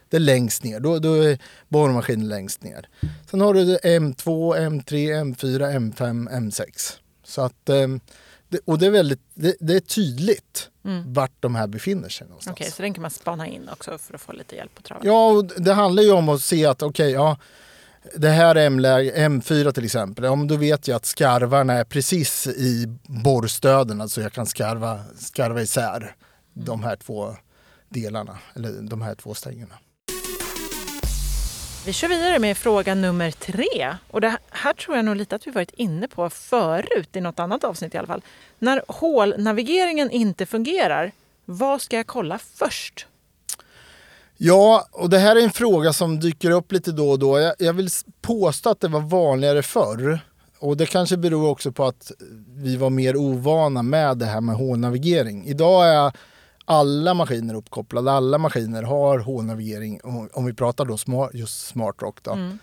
det 0.09 0.17
är 0.17 0.21
längst 0.21 0.63
ner, 0.63 0.79
då, 0.79 0.99
då 0.99 1.13
är 1.13 1.39
borrmaskinen 1.67 2.27
längst 2.27 2.63
ner. 2.63 2.89
Sen 3.29 3.41
har 3.41 3.53
du 3.53 3.77
M2, 3.77 4.55
M3, 4.55 5.23
M4, 5.23 5.77
M5, 5.77 6.29
M6. 6.29 6.93
Så 7.23 7.41
att, 7.41 7.69
ehm, 7.69 7.99
det, 8.49 8.59
och 8.65 8.79
det 8.79 8.85
är, 8.85 8.91
väldigt, 8.91 9.21
det, 9.33 9.55
det 9.59 9.75
är 9.75 9.79
tydligt 9.79 10.69
vart 11.05 11.31
de 11.39 11.55
här 11.55 11.67
befinner 11.67 12.09
sig 12.09 12.27
någonstans. 12.27 12.55
Okej, 12.55 12.71
så 12.71 12.81
den 12.81 12.93
kan 12.93 13.01
man 13.01 13.11
spana 13.11 13.47
in 13.47 13.69
också 13.69 13.97
för 13.97 14.13
att 14.13 14.21
få 14.21 14.31
lite 14.31 14.55
hjälp 14.55 14.75
på 14.75 14.81
traven. 14.81 15.05
Ja, 15.05 15.27
och 15.27 15.45
det 15.45 15.73
handlar 15.73 16.03
ju 16.03 16.11
om 16.11 16.29
att 16.29 16.41
se 16.41 16.65
att 16.65 16.83
okej, 16.83 17.11
ja, 17.11 17.37
det 18.15 18.29
här 18.29 18.55
är 18.55 18.65
M-läge, 18.65 19.27
M4 19.27 19.71
till 19.71 19.85
exempel. 19.85 20.23
Men 20.23 20.47
då 20.47 20.55
vet 20.55 20.87
jag 20.87 20.95
att 20.95 21.05
skarvarna 21.05 21.73
är 21.73 21.83
precis 21.83 22.47
i 22.47 22.97
borrstöden, 23.03 24.01
alltså 24.01 24.21
jag 24.21 24.33
kan 24.33 24.45
skarva, 24.45 24.99
skarva 25.17 25.61
isär 25.61 26.15
de 26.53 26.83
här 26.83 26.95
två 26.95 27.35
delarna, 27.89 28.37
eller 28.55 28.81
de 28.81 29.01
här 29.01 29.15
två 29.15 29.33
stängerna. 29.33 29.75
Vi 31.87 31.93
kör 31.93 32.07
vidare 32.07 32.39
med 32.39 32.57
fråga 32.57 32.95
nummer 32.95 33.31
tre. 33.31 33.95
Och 34.11 34.21
det 34.21 34.37
här 34.49 34.73
tror 34.73 34.95
jag 34.95 35.05
nog 35.05 35.15
lite 35.15 35.35
att 35.35 35.47
vi 35.47 35.51
varit 35.51 35.71
inne 35.71 36.07
på 36.07 36.29
förut 36.29 37.15
i 37.15 37.21
något 37.21 37.39
annat 37.39 37.63
avsnitt 37.63 37.95
i 37.95 37.97
alla 37.97 38.07
fall. 38.07 38.21
När 38.59 38.81
hålnavigeringen 38.87 40.11
inte 40.11 40.45
fungerar, 40.45 41.11
vad 41.45 41.81
ska 41.81 41.95
jag 41.97 42.07
kolla 42.07 42.39
först? 42.55 43.07
Ja, 44.37 44.87
och 44.91 45.09
det 45.09 45.17
här 45.17 45.35
är 45.35 45.41
en 45.41 45.51
fråga 45.51 45.93
som 45.93 46.19
dyker 46.19 46.51
upp 46.51 46.71
lite 46.71 46.91
då 46.91 47.09
och 47.09 47.19
då. 47.19 47.39
Jag, 47.39 47.55
jag 47.59 47.73
vill 47.73 47.89
påstå 48.21 48.69
att 48.69 48.79
det 48.79 48.87
var 48.87 49.01
vanligare 49.01 49.63
förr. 49.63 50.19
Och 50.59 50.77
det 50.77 50.85
kanske 50.85 51.17
beror 51.17 51.49
också 51.49 51.71
på 51.71 51.85
att 51.85 52.11
vi 52.55 52.75
var 52.75 52.89
mer 52.89 53.15
ovana 53.15 53.81
med 53.81 54.17
det 54.17 54.25
här 54.25 54.41
med 54.41 54.55
hålnavigering. 54.55 55.45
Idag 55.45 55.87
är 55.87 56.11
alla 56.69 57.13
maskiner 57.13 57.53
uppkopplade, 57.53 58.11
alla 58.11 58.37
maskiner 58.37 58.83
har 58.83 59.19
hålnavigering 59.19 59.99
om, 60.03 60.29
om 60.33 60.45
vi 60.45 60.53
pratar 60.53 60.85
då 60.85 60.97
smart, 60.97 61.31
just 61.33 61.67
SmartRock. 61.67 62.23
Då. 62.23 62.31
Mm. 62.31 62.59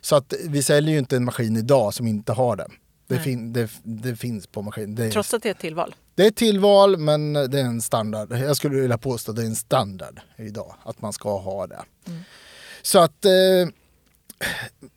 Så 0.00 0.16
att 0.16 0.34
vi 0.44 0.62
säljer 0.62 0.92
ju 0.92 0.98
inte 0.98 1.16
en 1.16 1.24
maskin 1.24 1.56
idag 1.56 1.94
som 1.94 2.06
inte 2.06 2.32
har 2.32 2.56
det. 2.56 2.66
Det, 3.06 3.18
fin, 3.18 3.52
det, 3.52 3.70
det 3.82 4.16
finns 4.16 4.46
på 4.46 4.62
maskinen. 4.62 5.06
Är, 5.06 5.10
Trots 5.10 5.34
att 5.34 5.42
det 5.42 5.48
är 5.48 5.54
ett 5.54 5.58
tillval. 5.58 5.94
det 6.14 6.22
är 6.22 6.28
ett 6.28 6.36
tillval 6.36 6.96
men 6.96 7.32
det 7.32 7.60
är 7.60 7.64
en 7.64 7.82
standard. 7.82 8.32
Jag 8.32 8.56
skulle 8.56 8.80
vilja 8.80 8.98
påstå 8.98 9.30
att 9.32 9.36
det 9.36 9.42
är 9.42 9.46
en 9.46 9.56
standard 9.56 10.20
idag 10.36 10.74
att 10.84 11.02
man 11.02 11.12
ska 11.12 11.38
ha 11.38 11.66
det. 11.66 11.82
Så 12.82 12.98
att 12.98 13.24
eh, 13.24 13.30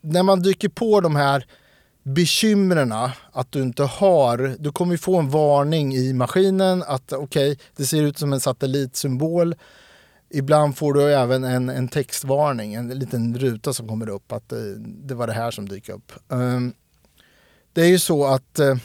när 0.01 0.23
man 0.23 0.41
dyker 0.41 0.69
på 0.69 1.01
de 1.01 1.15
här 1.15 1.47
bekymren 2.07 2.93
att 3.31 3.51
du 3.51 3.61
inte 3.61 3.83
har, 3.83 4.55
du 4.59 4.71
kommer 4.71 4.91
ju 4.91 4.97
få 4.97 5.17
en 5.17 5.29
varning 5.29 5.95
i 5.95 6.13
maskinen 6.13 6.83
att 6.87 7.13
okej, 7.13 7.59
det 7.75 7.85
ser 7.85 8.03
ut 8.03 8.17
som 8.17 8.33
en 8.33 8.39
satellitsymbol. 8.39 9.55
Ibland 10.29 10.77
får 10.77 10.93
du 10.93 11.13
även 11.13 11.43
en, 11.43 11.69
en 11.69 11.87
textvarning, 11.87 12.73
en 12.73 12.99
liten 12.99 13.37
ruta 13.37 13.73
som 13.73 13.87
kommer 13.87 14.09
upp 14.09 14.31
att 14.31 14.49
det, 14.49 14.75
det 14.79 15.15
var 15.15 15.27
det 15.27 15.33
här 15.33 15.51
som 15.51 15.69
dyker 15.69 15.93
upp. 15.93 16.11
Um, 16.27 16.73
det 17.73 17.81
är 17.81 17.87
ju 17.87 17.99
så 17.99 18.25
att 18.25 18.59
uh, 18.59 18.75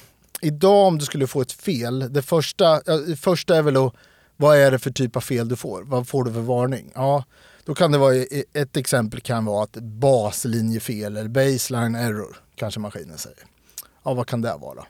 idag 0.40 0.86
om 0.86 0.98
du 0.98 1.04
skulle 1.04 1.26
få 1.26 1.40
ett 1.40 1.52
fel, 1.52 2.12
det 2.12 2.22
första, 2.22 2.76
uh, 2.76 2.96
det 3.06 3.16
första 3.16 3.56
är 3.56 3.62
väl 3.62 3.76
att 3.76 3.94
vad 4.42 4.58
är 4.58 4.70
det 4.70 4.78
för 4.78 4.90
typ 4.90 5.16
av 5.16 5.20
fel 5.20 5.48
du 5.48 5.56
får? 5.56 5.82
Vad 5.82 6.08
får 6.08 6.24
du 6.24 6.32
för 6.32 6.40
varning? 6.40 6.92
Ja, 6.94 7.24
då 7.64 7.74
kan 7.74 7.92
det 7.92 7.98
vara, 7.98 8.14
ett 8.52 8.76
exempel 8.76 9.20
kan 9.20 9.44
vara 9.44 9.64
att 9.64 9.72
baslinjefel 9.76 11.16
eller 11.16 11.28
baseline 11.28 11.94
error 11.94 12.36
kanske 12.54 12.80
maskinen 12.80 13.18
säger. 13.18 13.38
Ja, 14.04 14.14
vad 14.14 14.26
kan 14.26 14.42
det 14.42 14.56
vara? 14.60 14.86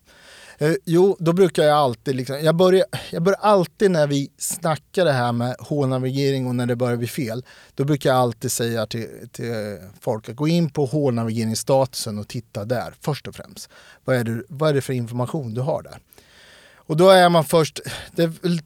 Eh, 0.58 0.74
jo, 0.84 1.16
då 1.18 1.32
brukar 1.32 1.62
jag 1.62 1.76
alltid, 1.78 2.16
liksom, 2.16 2.40
jag, 2.42 2.54
börjar, 2.56 2.84
jag 3.10 3.22
börjar 3.22 3.38
alltid 3.40 3.90
när 3.90 4.06
vi 4.06 4.30
snackar 4.38 5.04
det 5.04 5.12
här 5.12 5.32
med 5.32 5.56
hålnavigering 5.58 6.46
och 6.46 6.54
när 6.54 6.66
det 6.66 6.76
börjar 6.76 6.96
bli 6.96 7.08
fel, 7.08 7.44
då 7.74 7.84
brukar 7.84 8.10
jag 8.10 8.18
alltid 8.18 8.52
säga 8.52 8.86
till, 8.86 9.28
till 9.32 9.78
folk 10.00 10.28
att 10.28 10.36
gå 10.36 10.48
in 10.48 10.70
på 10.70 10.86
hålnavigeringsstatusen 10.86 12.18
och 12.18 12.28
titta 12.28 12.64
där 12.64 12.94
först 13.00 13.28
och 13.28 13.34
främst. 13.34 13.68
Vad 14.04 14.16
är, 14.16 14.24
det, 14.24 14.42
vad 14.48 14.70
är 14.70 14.74
det 14.74 14.80
för 14.80 14.92
information 14.92 15.54
du 15.54 15.60
har 15.60 15.82
där? 15.82 15.98
Och 16.74 16.96
då 16.96 17.10
är 17.10 17.28
man 17.28 17.44
först, 17.44 17.80
det 18.12 18.22
är, 18.22 18.32
väl- 18.42 18.62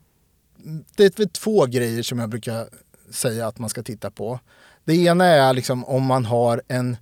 det 0.96 1.18
är 1.20 1.26
två 1.26 1.66
grejer 1.66 2.02
som 2.02 2.18
jag 2.18 2.28
brukar 2.28 2.68
säga 3.10 3.46
att 3.46 3.58
man 3.58 3.70
ska 3.70 3.82
titta 3.82 4.10
på. 4.10 4.40
Det 4.84 4.94
ena 4.96 5.24
är 5.24 5.52
liksom 5.52 5.84
om 5.84 6.04
man 6.04 6.24
har 6.24 6.62
en 6.68 6.96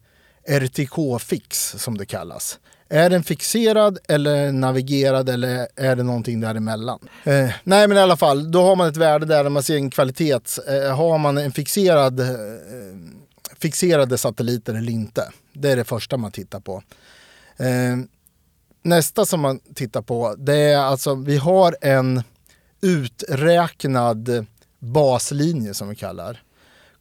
RTK-fix 0.49 1.75
som 1.79 1.99
det 1.99 2.07
kallas. 2.07 2.59
Är 2.89 3.11
den 3.11 3.25
fixerad 3.25 3.99
eller 4.09 4.53
navigerad 4.53 5.29
eller 5.29 5.69
är 5.77 5.97
det 5.97 6.03
någonting 6.03 6.41
däremellan? 6.41 7.09
Eh, 7.25 7.51
nej 7.65 7.89
men 7.89 7.97
i 7.97 8.01
alla 8.01 8.17
fall, 8.17 8.51
då 8.51 8.63
har 8.63 8.77
man 8.77 8.89
ett 8.89 8.97
värde 8.97 9.27
där 9.27 9.49
man 9.49 9.63
ser 9.63 9.77
en 9.77 9.91
kvalitet. 9.91 10.41
Eh, 10.69 10.97
har 10.97 11.19
man 11.19 11.39
en 11.39 11.53
fixerad, 11.53 12.21
eh, 12.21 12.27
fixerade 13.59 14.19
satelliter 14.19 14.75
eller 14.75 14.93
inte? 14.93 15.33
Det 15.53 15.71
är 15.71 15.77
det 15.77 15.85
första 15.85 16.17
man 16.17 16.33
tittar 16.33 16.61
på. 16.61 16.83
Eh, 17.57 17.97
nästa 18.83 19.27
som 19.27 19.41
man 19.41 19.61
tittar 19.75 20.03
på 20.03 20.35
det 20.39 20.57
är 20.57 20.79
alltså 20.79 21.15
vi 21.15 21.37
har 21.37 21.77
en 21.81 22.23
uträknad 22.85 24.47
baslinje 24.79 25.75
som 25.75 25.89
vi 25.89 25.97
kallar 25.97 26.43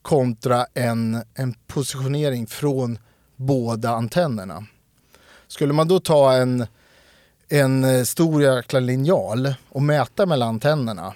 kontra 0.02 0.66
en, 0.74 1.24
en 1.34 1.54
positionering 1.68 2.48
från 2.48 3.00
båda 3.36 3.90
antennerna. 3.90 4.66
Skulle 5.48 5.74
man 5.74 5.88
då 5.88 6.00
ta 6.00 6.34
en, 6.34 6.66
en 7.50 7.84
eh, 7.84 8.04
stor 8.04 8.44
jäkla 8.44 8.80
linjal 8.80 9.54
och 9.70 9.82
mäta 9.82 10.26
mellan 10.26 10.50
antennerna 10.50 11.14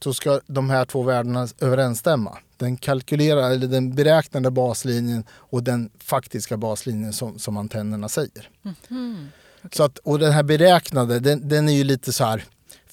så 0.00 0.14
ska 0.14 0.40
de 0.46 0.70
här 0.70 0.84
två 0.84 1.02
värdena 1.02 1.48
överensstämma. 1.60 2.38
Den 2.56 2.76
kalkylerar, 2.76 3.50
eller 3.50 3.66
den 3.66 3.94
beräknade 3.94 4.50
baslinjen 4.50 5.24
och 5.30 5.62
den 5.62 5.90
faktiska 5.98 6.56
baslinjen 6.56 7.12
som, 7.12 7.38
som 7.38 7.56
antennerna 7.56 8.08
säger. 8.08 8.48
Så 9.72 9.82
att, 9.82 9.98
och 9.98 10.18
den 10.18 10.32
här 10.32 10.42
beräknade, 10.42 11.20
den, 11.20 11.48
den 11.48 11.68
är 11.68 11.72
ju 11.72 11.84
lite 11.84 12.12
så 12.12 12.24
här 12.24 12.44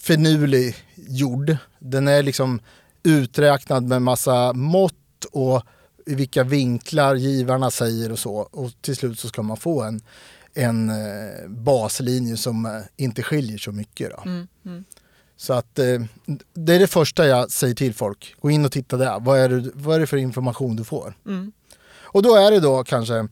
finurlig 0.01 0.75
gjord. 0.95 1.57
Den 1.79 2.07
är 2.07 2.23
liksom 2.23 2.59
uträknad 3.03 3.83
med 3.83 4.01
massa 4.01 4.53
mått 4.53 5.25
och 5.31 5.63
i 6.05 6.15
vilka 6.15 6.43
vinklar 6.43 7.15
givarna 7.15 7.71
säger 7.71 8.11
och 8.11 8.19
så. 8.19 8.35
Och 8.35 8.71
till 8.81 8.95
slut 8.95 9.19
så 9.19 9.27
ska 9.27 9.41
man 9.41 9.57
få 9.57 9.83
en, 9.83 10.01
en 10.53 10.89
eh, 10.89 11.47
baslinje 11.47 12.37
som 12.37 12.65
eh, 12.65 12.71
inte 12.97 13.23
skiljer 13.23 13.57
så 13.57 13.71
mycket. 13.71 14.11
Då. 14.11 14.21
Mm, 14.29 14.47
mm. 14.65 14.83
Så 15.37 15.53
att 15.53 15.79
eh, 15.79 16.01
det 16.53 16.73
är 16.75 16.79
det 16.79 16.87
första 16.87 17.27
jag 17.27 17.51
säger 17.51 17.75
till 17.75 17.93
folk. 17.93 18.35
Gå 18.41 18.51
in 18.51 18.65
och 18.65 18.71
titta 18.71 18.97
där. 18.97 19.19
Vad 19.19 19.39
är 19.39 19.49
det, 19.49 19.71
vad 19.73 19.95
är 19.95 19.99
det 19.99 20.07
för 20.07 20.17
information 20.17 20.75
du 20.75 20.83
får? 20.83 21.13
Mm. 21.27 21.51
Och 22.13 22.23
då 22.23 22.35
är 22.35 22.51
det 22.51 22.59
då 22.59 22.83
kanske, 22.83 23.27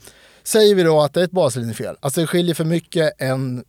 säger 0.50 0.76
vi 0.76 0.84
då 0.84 1.02
att 1.02 1.14
det 1.14 1.20
är 1.20 1.24
ett 1.24 1.32
baslinjefel. 1.32 1.96
Alltså 2.00 2.22
det 2.22 2.28
skiljer 2.28 2.56
för 2.56 2.66
mycket 2.66 3.22
än, 3.22 3.64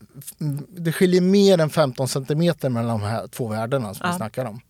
det 0.69 0.93
skiljer 0.93 1.21
mer 1.21 1.59
än 1.61 1.71
15 1.71 2.09
centimeter 2.09 2.69
mellan 2.69 3.01
de 3.01 3.07
här 3.07 3.27
två 3.27 3.49
värdena 3.49 3.95
som 3.95 4.07
Ja. 4.07 4.13
vi 4.13 4.17
snackar 4.17 4.45
om. 4.45 4.61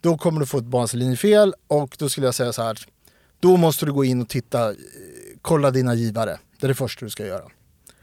Då 0.00 0.18
kommer 0.18 0.40
du 0.40 0.46
få 0.46 0.58
ett 0.58 0.64
baslinjefel 0.64 1.54
och 1.66 1.96
då 1.98 2.08
skulle 2.08 2.26
jag 2.26 2.34
säga 2.34 2.52
så 2.52 2.62
här. 2.62 2.78
Då 3.40 3.56
måste 3.56 3.86
du 3.86 3.92
gå 3.92 4.04
in 4.04 4.22
och 4.22 4.28
titta, 4.28 4.74
kolla 5.42 5.70
dina 5.70 5.94
givare. 5.94 6.38
Det 6.60 6.66
är 6.66 6.68
det 6.68 6.74
första 6.74 7.04
du 7.04 7.10
ska 7.10 7.26
göra. 7.26 7.44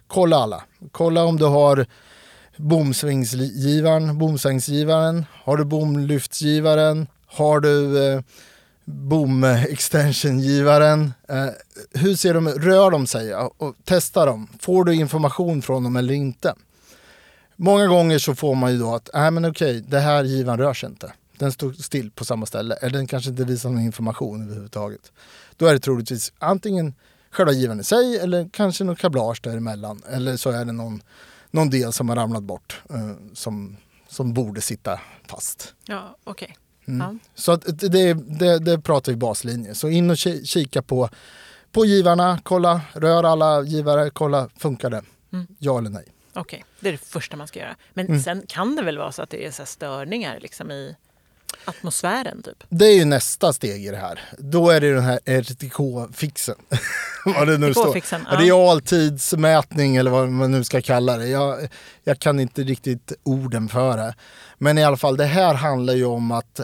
Kolla 0.08 0.38
alla. 0.38 0.63
Kolla 0.92 1.24
om 1.24 1.38
du 1.38 1.46
har 1.46 1.86
bomsvängsgivaren, 2.58 4.18
bomsvängsgivaren. 4.18 5.25
Har 5.44 5.58
du 5.58 5.65
bomlyftsgivaren? 5.65 7.08
Har 7.25 7.60
du 7.60 8.04
eh, 8.13 8.22
boom-extension-givaren. 8.86 11.13
Eh, 11.30 11.48
hur 11.94 12.15
ser 12.15 12.34
de 12.34 12.50
Rör 12.50 12.92
de 12.92 13.08
sig? 13.08 13.36
Och 13.36 13.75
testa 13.84 14.25
dem. 14.25 14.48
Får 14.60 14.86
du 14.86 14.94
information 14.94 15.62
från 15.62 15.84
dem 15.84 15.96
eller 15.96 16.13
inte? 16.13 16.56
Många 17.56 17.88
gånger 17.88 18.20
så 18.20 18.36
får 18.36 18.56
man 18.56 18.72
ju 18.72 18.80
då 18.80 18.96
att, 18.96 19.10
nej 19.13 19.32
men 19.32 19.46
okej, 19.46 19.84
det 19.88 20.00
här 20.00 20.24
givaren 20.24 20.60
rör 20.60 20.74
sig 20.74 20.89
inte. 20.89 21.13
Den 21.38 21.51
står 21.51 21.74
still 21.74 22.12
på 22.12 22.25
samma 22.25 22.46
ställe. 22.46 22.75
Eller 22.75 22.98
den 22.98 23.08
kanske 23.08 23.30
inte 23.30 23.44
visar 23.44 23.70
någon 23.70 23.82
information 23.82 24.44
överhuvudtaget. 24.44 25.12
Då 25.58 25.65
är 25.65 25.74
det 25.74 25.80
troligtvis 25.80 26.34
antingen 26.39 26.94
själva 27.32 27.51
givaren 27.51 27.80
i 27.80 27.84
sig 27.84 28.18
eller 28.18 28.50
kanske 28.54 28.84
något 28.84 29.00
kablage 29.00 29.39
däremellan. 29.44 30.01
Eller 30.10 30.38
så 30.38 30.50
är 30.50 30.65
det 30.65 30.72
någon, 30.72 31.01
någon 31.51 31.70
del 31.70 31.94
som 31.94 32.10
har 32.10 32.15
ramlat 32.15 32.44
bort 32.44 32.82
eh, 32.89 33.12
som, 33.34 33.77
som 34.08 34.34
borde 34.34 34.62
sitta 34.62 35.00
fast. 35.27 35.74
Ja, 35.86 36.18
okej. 36.24 36.58
Mm. 36.88 37.20
Så 37.36 37.51
att 37.51 37.80
det, 37.80 38.13
det, 38.13 38.60
det 38.60 38.82
pratar 38.82 39.12
vi 39.12 39.15
baslinje. 39.18 39.75
Så 39.75 39.89
in 39.89 40.10
och 40.10 40.15
ki- 40.15 40.46
kika 40.46 40.82
på, 40.82 41.10
på 41.72 41.86
givarna, 41.86 42.39
kolla, 42.44 42.82
rör 42.94 43.24
alla 43.24 43.62
givare, 43.63 44.10
kolla, 44.10 44.50
funkar 44.58 44.89
det? 44.89 45.04
Mm. 45.34 45.48
Ja 45.60 45.77
eller 45.77 45.89
nej? 45.89 46.06
Okej, 46.34 46.65
det 46.80 46.88
är 46.88 46.92
det 46.92 46.98
första 46.98 47.38
man 47.38 47.48
ska 47.48 47.60
göra. 47.60 47.75
Men 47.94 48.06
Mm. 48.08 48.20
sen 48.22 48.44
kan 48.48 48.75
det 48.75 48.82
väl 48.82 48.98
vara 48.98 49.12
så 49.12 49.22
att 49.22 49.30
det 49.30 49.46
är 49.46 49.51
så 49.51 49.65
störningar 49.65 50.39
liksom 50.42 50.72
i... 50.72 50.96
Atmosfären 51.65 52.41
typ. 52.41 52.63
Det 52.69 52.85
är 52.85 52.95
ju 52.95 53.05
nästa 53.05 53.53
steg 53.53 53.85
i 53.85 53.89
det 53.89 53.97
här. 53.97 54.19
Då 54.38 54.69
är 54.69 54.81
det 54.81 54.93
den 54.93 55.03
här 55.03 55.19
RTK-fixen. 55.25 56.55
vad 57.25 57.47
det 57.47 57.57
nu 57.57 57.74
står. 57.74 57.85
RTK-fixen, 57.85 58.27
ja. 58.31 58.38
Realtidsmätning 58.39 59.95
eller 59.95 60.12
vad 60.12 60.29
man 60.29 60.51
nu 60.51 60.63
ska 60.63 60.81
kalla 60.81 61.17
det. 61.17 61.27
Jag, 61.27 61.67
jag 62.03 62.19
kan 62.19 62.39
inte 62.39 62.63
riktigt 62.63 63.13
orden 63.24 63.69
för 63.69 63.97
det. 63.97 64.15
Men 64.57 64.77
i 64.77 64.83
alla 64.83 64.97
fall, 64.97 65.17
det 65.17 65.25
här 65.25 65.53
handlar 65.53 65.93
ju 65.93 66.05
om 66.05 66.31
att, 66.31 66.59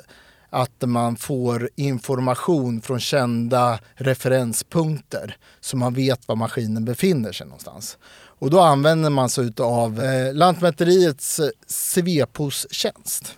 att 0.50 0.82
man 0.82 1.16
får 1.16 1.70
information 1.76 2.82
från 2.82 3.00
kända 3.00 3.80
referenspunkter 3.96 5.38
så 5.62 5.78
man 5.78 5.94
vet 5.94 6.28
var 6.28 6.36
maskinen 6.36 6.86
befinner 6.86 7.32
sig 7.32 7.48
någonstans. 7.48 7.98
Och 8.42 8.50
då 8.50 8.60
använder 8.60 9.10
man 9.10 9.30
sig 9.30 9.54
av 9.58 10.04
eh, 10.04 10.34
Lantmäteriets 10.34 11.40
eh, 11.40 11.50
Svepos-tjänst. 11.68 13.36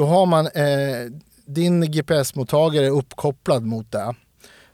Då 0.00 0.06
har 0.06 0.26
man 0.26 0.46
eh, 0.46 1.12
din 1.46 1.92
GPS-mottagare 1.92 2.88
uppkopplad 2.88 3.62
mot 3.62 3.92
det 3.92 4.14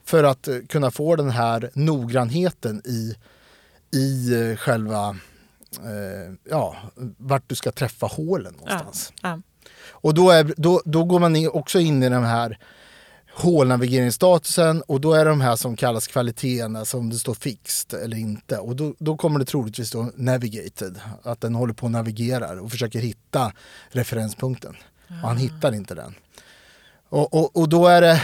för 0.05 0.25
att 0.25 0.49
kunna 0.69 0.91
få 0.91 1.17
den 1.17 1.31
här 1.31 1.71
noggrannheten 1.75 2.83
i, 2.85 3.15
i 3.97 4.35
eh, 4.35 4.57
själva 4.57 5.17
eh, 5.85 6.35
ja, 6.51 6.77
vart 7.17 7.43
du 7.47 7.55
ska 7.55 7.73
träffa 7.73 8.07
hålen 8.07 8.55
någonstans. 8.55 9.13
Ja. 9.23 9.41
Och 9.89 10.15
då, 10.15 10.31
är, 10.31 10.55
då, 10.57 10.83
då 10.85 11.05
går 11.05 11.19
man 11.19 11.49
också 11.49 11.81
in 11.81 12.03
i 12.03 12.09
den 12.09 12.25
här 12.25 12.59
hålnavigeringsstatusen 13.35 14.83
och 14.83 15.01
då 15.01 15.13
är 15.13 15.25
det 15.25 15.31
de 15.31 15.41
här 15.41 15.57
som 15.57 15.77
kallas 15.77 16.07
kvaliteterna 16.07 16.85
som 16.85 17.11
det 17.11 17.17
står 17.17 17.35
fixed 17.35 18.01
eller 18.01 18.17
inte. 18.17 18.59
Och 18.59 18.77
då, 18.77 18.95
då 18.99 19.17
kommer 19.17 19.39
det 19.39 19.45
troligtvis 19.45 19.89
stå 19.89 20.11
navigated, 20.17 21.01
att 21.23 21.41
den 21.41 21.55
håller 21.55 21.75
på 21.75 21.87
och 21.87 21.93
navigerar 21.93 22.57
och 22.57 22.71
försöker 22.71 22.99
hitta 22.99 23.53
referenspunkten. 23.91 24.77
Och 25.09 25.29
han 25.29 25.37
hittar 25.37 25.75
inte 25.75 25.95
den. 25.95 26.15
Och, 27.09 27.35
och, 27.35 27.57
och 27.57 27.69
då 27.69 27.87
är 27.87 28.01
det 28.01 28.23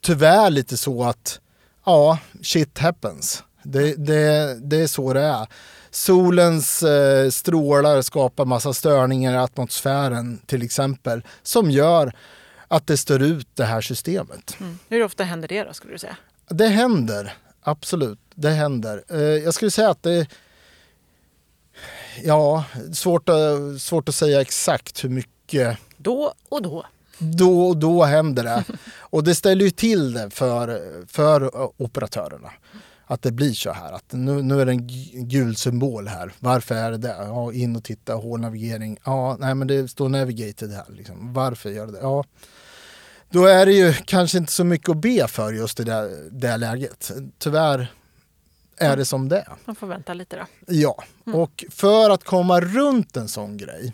tyvärr 0.00 0.50
lite 0.50 0.76
så 0.76 1.04
att 1.04 1.40
ja, 1.84 2.18
shit 2.42 2.78
happens. 2.78 3.44
Det, 3.62 3.94
det, 3.94 4.58
det 4.60 4.76
är 4.76 4.86
så 4.86 5.12
det 5.12 5.20
är. 5.20 5.46
Solens 5.90 6.82
eh, 6.82 7.30
strålar 7.30 8.02
skapar 8.02 8.44
massa 8.44 8.72
störningar 8.72 9.34
i 9.34 9.36
atmosfären 9.36 10.38
till 10.46 10.62
exempel 10.62 11.22
som 11.42 11.70
gör 11.70 12.12
att 12.68 12.86
det 12.86 12.96
stör 12.96 13.22
ut 13.22 13.48
det 13.54 13.64
här 13.64 13.80
systemet. 13.80 14.56
Mm. 14.60 14.78
Hur 14.88 15.02
ofta 15.02 15.24
händer 15.24 15.48
det 15.48 15.64
då 15.64 15.72
skulle 15.72 15.92
du 15.92 15.98
säga? 15.98 16.16
Det 16.48 16.68
händer, 16.68 17.34
absolut. 17.62 18.18
Det 18.34 18.50
händer. 18.50 19.04
Eh, 19.08 19.20
jag 19.20 19.54
skulle 19.54 19.70
säga 19.70 19.90
att 19.90 20.02
det... 20.02 20.26
Ja, 22.22 22.64
svårt 22.92 23.28
att, 23.28 23.80
svårt 23.80 24.08
att 24.08 24.14
säga 24.14 24.40
exakt 24.40 25.04
hur 25.04 25.08
mycket 25.08 25.78
Då 26.02 26.32
och 26.48 26.62
då. 26.62 26.86
då 27.18 27.68
och 27.68 27.76
då 27.76 28.04
händer 28.04 28.44
det. 28.44 28.64
Och 29.00 29.24
det 29.24 29.34
ställer 29.34 29.64
ju 29.64 29.70
till 29.70 30.12
det 30.12 30.30
för, 30.30 30.80
för 31.06 31.50
operatörerna. 31.82 32.52
Att 33.06 33.22
det 33.22 33.32
blir 33.32 33.52
så 33.52 33.72
här. 33.72 33.92
Att 33.92 34.12
nu, 34.12 34.42
nu 34.42 34.60
är 34.60 34.66
det 34.66 34.72
en 34.72 34.88
gul 35.28 35.56
symbol 35.56 36.08
här. 36.08 36.32
Varför 36.38 36.74
är 36.74 36.90
det 36.90 36.96
det? 36.96 37.16
Ja, 37.18 37.52
in 37.52 37.76
och 37.76 37.84
titta, 37.84 38.14
hålnavigering. 38.14 38.98
Ja, 39.04 39.36
nej 39.40 39.54
men 39.54 39.68
det 39.68 39.88
står 39.88 40.08
navigated 40.08 40.70
här. 40.72 40.84
Liksom. 40.88 41.32
Varför 41.32 41.70
gör 41.70 41.86
det 41.86 41.92
det? 41.92 41.98
Ja. 41.98 42.24
Då 43.30 43.44
är 43.44 43.66
det 43.66 43.72
ju 43.72 43.92
kanske 43.92 44.38
inte 44.38 44.52
så 44.52 44.64
mycket 44.64 44.88
att 44.88 44.96
be 44.96 45.28
för 45.28 45.52
just 45.52 45.80
i 45.80 45.84
det, 45.84 46.30
det 46.30 46.56
läget. 46.56 47.10
Tyvärr 47.38 47.92
är 48.76 48.96
det 48.96 49.04
som 49.04 49.28
det 49.28 49.38
är. 49.38 49.56
Man 49.64 49.76
får 49.76 49.86
vänta 49.86 50.14
lite 50.14 50.36
då. 50.36 50.74
Ja, 50.74 51.04
och 51.34 51.64
för 51.70 52.10
att 52.10 52.24
komma 52.24 52.60
runt 52.60 53.16
en 53.16 53.28
sån 53.28 53.56
grej. 53.56 53.92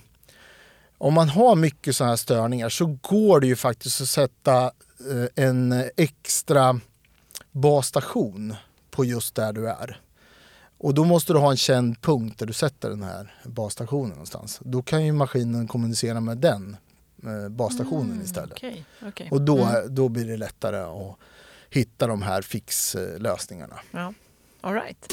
Om 0.98 1.14
man 1.14 1.28
har 1.28 1.56
mycket 1.56 1.96
sådana 1.96 2.10
här 2.12 2.16
störningar 2.16 2.68
så 2.68 2.86
går 3.02 3.40
det 3.40 3.46
ju 3.46 3.56
faktiskt 3.56 4.00
att 4.00 4.08
sätta 4.08 4.64
eh, 4.64 5.44
en 5.44 5.84
extra 5.96 6.80
basstation 7.52 8.54
på 8.90 9.04
just 9.04 9.34
där 9.34 9.52
du 9.52 9.68
är. 9.70 10.00
Och 10.78 10.94
då 10.94 11.04
måste 11.04 11.32
du 11.32 11.38
ha 11.38 11.50
en 11.50 11.56
känd 11.56 12.00
punkt 12.02 12.38
där 12.38 12.46
du 12.46 12.52
sätter 12.52 12.90
den 12.90 13.02
här 13.02 13.34
basstationen 13.44 14.10
någonstans. 14.10 14.60
Då 14.62 14.82
kan 14.82 15.04
ju 15.06 15.12
maskinen 15.12 15.68
kommunicera 15.68 16.20
med 16.20 16.38
den 16.38 16.76
eh, 17.22 17.48
basstationen 17.48 18.22
istället. 18.24 18.52
Okej, 18.52 18.84
okej. 19.08 19.28
Och 19.30 19.42
då, 19.42 19.58
Mm. 19.64 19.94
då 19.94 20.08
blir 20.08 20.24
det 20.24 20.36
lättare 20.36 20.76
att 20.76 21.16
hitta 21.70 22.06
de 22.06 22.22
här 22.22 22.42
fixlösningarna. 22.42 23.80
Ja. 23.90 24.12
All 24.60 24.74
right. 24.74 25.06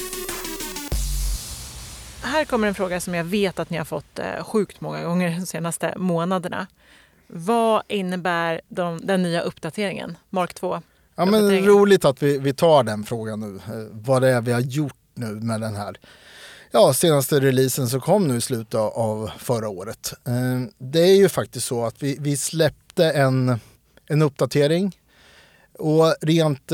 Här 2.34 2.46
kommer 2.46 2.68
en 2.68 2.74
fråga 2.76 3.00
som 3.00 3.14
jag 3.14 3.24
vet 3.24 3.60
att 3.60 3.70
ni 3.70 3.78
har 3.78 3.86
fått 3.86 4.20
eh, 4.20 4.44
sjukt 4.44 4.82
många 4.82 5.04
gånger 5.04 5.30
de 5.40 5.46
senaste 5.46 5.94
månaderna. 5.98 6.68
Vad 7.28 7.84
innebär 7.88 8.62
de, 8.70 9.00
den 9.04 9.24
nya 9.24 9.42
uppdateringen, 9.42 10.18
Mark 10.30 10.54
2? 10.54 10.82
Ja, 11.16 11.26
men 11.26 11.66
roligt 11.66 12.06
att 12.06 12.24
vi, 12.24 12.38
vi 12.38 12.54
tar 12.54 12.84
den 12.84 13.04
frågan 13.04 13.40
nu. 13.40 13.56
Eh, 13.56 13.88
Vad 13.92 14.22
det 14.22 14.30
är 14.30 14.42
vi 14.42 14.52
har 14.52 14.60
gjort 14.60 14.96
nu 15.14 15.26
med 15.28 15.62
den 15.62 15.76
här 15.76 15.96
ja, 16.72 16.94
senaste 16.94 17.40
releasen 17.40 17.88
som 17.90 18.02
kom 18.02 18.28
nu 18.28 18.38
i 18.38 18.42
slutet 18.42 18.76
av- 18.76 19.32
förra 19.38 19.70
året. 19.70 20.14
Eh, 20.28 20.34
Det 20.78 21.00
är 21.00 21.16
ju 21.16 21.30
faktiskt 21.30 21.68
så 21.68 21.86
att 21.86 22.04
vi, 22.04 22.18
vi 22.20 22.38
släppte 22.38 23.12
en, 23.12 23.60
en 24.08 24.22
uppdatering 24.22 24.98
och 25.80 26.16
rent, 26.22 26.72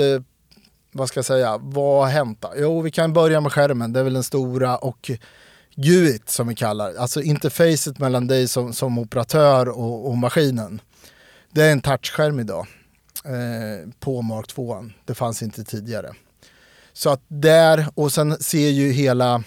vad 0.91 1.08
ska 1.08 1.17
jag 1.17 1.26
säga, 1.26 1.58
vad 1.62 2.04
har 2.06 2.12
hänt? 2.12 2.45
Jo, 2.58 2.82
vi 2.82 2.91
kan 2.91 3.13
börja 3.13 3.41
med 3.41 3.52
skärmen. 3.52 3.93
Det 3.93 4.00
är 4.00 4.04
väl 4.04 4.13
den 4.13 4.24
stora 4.24 4.78
och 4.78 5.12
GUIT 5.81 6.29
som 6.29 6.47
vi 6.47 6.55
kallar 6.55 6.93
det. 6.93 6.99
Alltså 6.99 7.21
interfacet 7.21 7.99
mellan 7.99 8.27
dig 8.27 8.47
som, 8.47 8.73
som 8.73 8.97
operatör 8.97 9.69
och, 9.69 10.07
och 10.09 10.17
maskinen. 10.17 10.81
Det 11.51 11.63
är 11.63 11.71
en 11.71 11.81
touchskärm 11.81 12.39
idag 12.39 12.67
eh, 13.25 13.89
på 13.99 14.21
Mark 14.21 14.47
2. 14.47 14.85
Det 15.05 15.13
fanns 15.15 15.43
inte 15.43 15.63
tidigare. 15.63 16.13
Så 16.93 17.09
att 17.09 17.21
där, 17.27 17.87
och 17.95 18.11
sen 18.11 18.37
ser 18.39 18.69
ju 18.69 18.91
hela, 18.91 19.43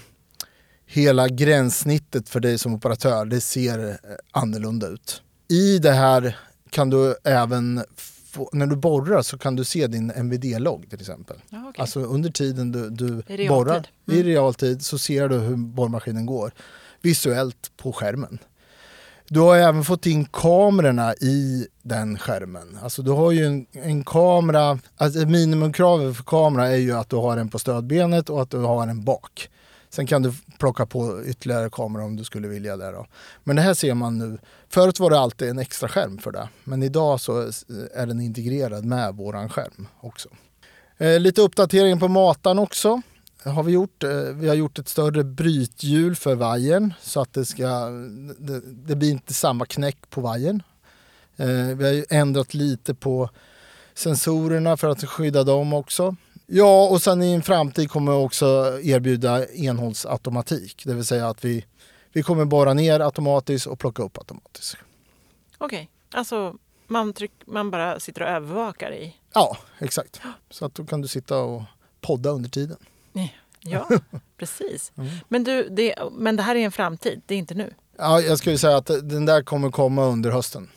hela 0.87 1.29
gränssnittet 1.29 2.29
för 2.29 2.41
dig 2.41 2.59
som 2.59 2.75
operatör, 2.75 3.25
det 3.25 3.41
ser 3.41 3.89
eh, 3.89 3.97
annorlunda 4.31 4.89
ut. 4.89 5.23
I 5.49 5.79
det 5.79 5.93
här 5.93 6.39
kan 6.71 6.91
du 6.91 7.15
även, 7.25 7.85
få, 8.33 8.51
när 8.53 8.67
du 8.67 8.77
borrar 8.77 9.23
så 9.23 9.39
kan 9.39 9.57
du 9.57 9.65
se 9.65 9.87
din 9.87 10.13
NVD-logg 10.17 10.91
till 10.91 11.01
exempel. 11.01 11.37
Ja, 11.51 11.59
okej. 11.69 11.81
Alltså 11.83 12.01
under 12.01 12.31
tiden 12.31 12.73
du, 12.73 12.91
du 12.91 13.23
I 13.35 13.49
borrar 13.49 13.87
i 14.07 14.13
Mm. 14.13 14.25
realtid 14.27 14.85
så 14.85 14.99
ser 14.99 15.29
du 15.29 15.39
hur 15.39 15.57
borrmaskinen 15.57 16.27
går 16.27 16.53
visuellt 17.03 17.71
på 17.77 17.93
skärmen. 17.93 18.39
Du 19.29 19.41
har 19.41 19.57
även 19.57 19.85
fått 19.85 20.07
in 20.07 20.25
kamerorna 20.25 21.15
i 21.15 21.67
den 21.83 22.19
skärmen. 22.19 22.79
Alltså 22.83 23.03
du 23.03 23.11
har 23.11 23.33
ju 23.33 23.47
en, 23.47 23.67
en 23.73 24.05
kamera, 24.05 24.79
alltså 24.97 25.19
minimumkravet 25.19 26.17
för 26.17 26.25
kamera 26.25 26.69
är 26.69 26.77
ju 26.77 26.93
att 26.93 27.09
du 27.09 27.17
har 27.17 27.37
en 27.37 27.49
på 27.49 27.59
stödbenet 27.59 28.31
och 28.31 28.43
att 28.43 28.51
du 28.51 28.59
har 28.59 28.87
en 28.87 29.05
bak. 29.05 29.49
Sen 29.95 30.07
kan 30.07 30.23
du 30.23 30.33
plocka 30.59 30.87
på 30.87 31.25
ytterligare 31.25 31.71
kameror 31.71 32.05
om 32.05 32.17
du 32.17 32.25
skulle 32.25 32.49
vilja 32.49 32.77
det. 32.77 32.91
Då. 32.91 33.07
Men 33.45 33.57
det 33.57 33.63
här 33.63 33.75
ser 33.75 33.95
man 33.95 34.19
nu. 34.19 34.39
Förut 34.69 35.01
var 35.01 35.11
det 35.11 35.19
alltid 35.19 35.49
en 35.49 35.59
extra 35.59 35.89
skärm 35.89 36.19
för 36.19 36.33
det. 36.33 36.49
Men 36.65 36.83
idag 36.83 37.21
så 37.21 37.41
är 37.95 38.07
den 38.07 38.21
integrerad 38.21 38.85
med 38.85 39.15
våran 39.15 39.49
skärm 39.49 39.89
också. 40.01 40.29
Eh, 40.99 41.21
lite 41.21 41.41
uppdatering 41.41 42.01
på 42.01 42.09
mataren 42.09 42.59
också 42.59 43.03
har 43.45 43.63
vi 43.63 43.73
gjort. 43.73 44.03
Eh, 44.03 44.11
vi 44.11 44.49
har 44.49 44.55
gjort 44.55 44.79
ett 44.79 44.89
större 44.89 45.25
brythjul 45.25 46.17
för 46.17 46.35
vajern 46.35 46.95
så 47.01 47.21
att 47.21 47.33
det 47.33 47.45
ska, 47.45 47.89
det, 48.39 48.61
det 48.65 48.97
blir 48.97 49.11
inte 49.11 49.35
samma 49.35 49.67
knäck 49.67 50.11
på 50.11 50.21
vajern. 50.21 50.63
Eh, 51.37 51.49
vi 51.49 51.85
har 51.85 52.17
ändrat 52.17 52.55
lite 52.55 52.95
på 52.95 53.31
sensorerna 53.95 54.77
för 54.77 54.89
att 54.89 55.05
skydda 55.05 55.45
dem 55.45 55.73
också. 55.73 56.17
Ja, 56.47 56.89
och 56.89 57.03
sen 57.03 57.23
i 57.23 57.33
en 57.33 57.43
framtid 57.43 57.91
kommer 57.91 58.13
vi 58.13 58.19
också 58.19 58.79
erbjuda 58.83 59.47
enhållsautomatik. 59.47 60.83
Det 60.85 60.95
vill 60.95 61.05
säga 61.05 61.29
att 61.29 61.45
vi, 61.45 61.65
vi 62.13 62.23
kommer 62.23 62.45
borra 62.45 62.75
ner 62.75 63.01
automatiskt 63.01 63.67
och 63.67 63.79
plocka 63.79 64.03
upp 64.03 64.19
automatiskt. 64.19 64.77
Okej, 65.59 65.91
alltså 66.11 66.57
man, 66.87 67.13
tryck, 67.13 67.33
man 67.47 67.71
bara 67.71 68.01
sitter 68.01 68.23
och 68.23 68.29
övervakar 68.29 68.93
i... 68.93 69.17
Ja, 69.33 69.57
exakt. 69.79 70.21
Så 70.51 70.65
att 70.65 70.75
då 70.75 70.85
kan 70.85 71.01
du 71.01 71.09
sitta 71.09 71.39
och 71.39 71.63
podda 72.01 72.31
under 72.31 72.51
tiden. 72.51 72.77
Ja, 73.61 73.89
precis. 74.37 74.93
Mm. 74.97 75.11
Men, 75.29 75.45
du, 75.45 75.69
det, 75.69 75.95
men 76.13 76.37
det 76.37 76.43
här 76.43 76.55
är 76.55 76.65
en 76.65 76.73
framtid, 76.73 77.23
det 77.27 77.35
är 77.35 77.39
inte 77.39 77.55
nu. 77.55 77.75
Ja, 77.99 78.21
jag 78.21 78.39
skulle 78.39 78.59
säga 78.59 78.77
att 78.77 78.87
den 78.87 79.27
där 79.27 79.43
kommer 79.43 79.71
komma 79.71 80.05
under 80.05 80.31
hösten. 80.31 80.71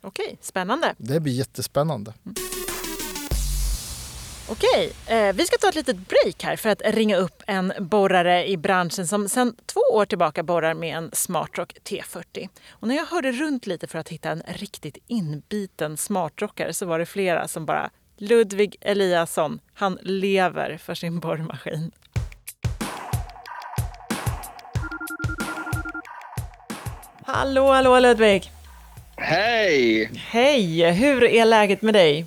Okej, 0.00 0.38
spännande. 0.40 0.94
Det 0.98 1.20
blir 1.20 1.32
jättespännande. 1.32 2.14
Okej, 4.50 4.92
eh, 5.06 5.32
vi 5.34 5.46
ska 5.46 5.56
ta 5.58 5.68
ett 5.68 5.74
litet 5.74 5.96
break 5.96 6.42
här 6.42 6.56
för 6.56 6.68
att 6.68 6.82
ringa 6.84 7.16
upp 7.16 7.42
en 7.46 7.72
borrare 7.78 8.48
i 8.48 8.56
branschen 8.56 9.06
som 9.06 9.28
sedan 9.28 9.56
två 9.66 9.80
år 9.80 10.04
tillbaka 10.04 10.42
borrar 10.42 10.74
med 10.74 10.96
en 10.96 11.10
Smartrock 11.12 11.74
T40. 11.84 12.48
Och 12.70 12.88
när 12.88 12.96
jag 12.96 13.04
hörde 13.06 13.32
runt 13.32 13.66
lite 13.66 13.86
för 13.86 13.98
att 13.98 14.08
hitta 14.08 14.30
en 14.30 14.42
riktigt 14.46 14.98
inbiten 15.06 15.96
smartrockare 15.96 16.72
så 16.72 16.86
var 16.86 16.98
det 16.98 17.06
flera 17.06 17.48
som 17.48 17.66
bara 17.66 17.90
Ludvig 18.16 18.76
Eliasson, 18.80 19.60
han 19.74 19.98
lever 20.02 20.76
för 20.76 20.94
sin 20.94 21.20
borrmaskin. 21.20 21.90
Hallå, 27.24 27.72
hallå 27.72 28.00
Ludvig! 28.00 28.50
Hej! 29.16 30.10
Hej! 30.16 30.90
Hur 30.90 31.24
är 31.24 31.44
läget 31.44 31.82
med 31.82 31.94
dig? 31.94 32.26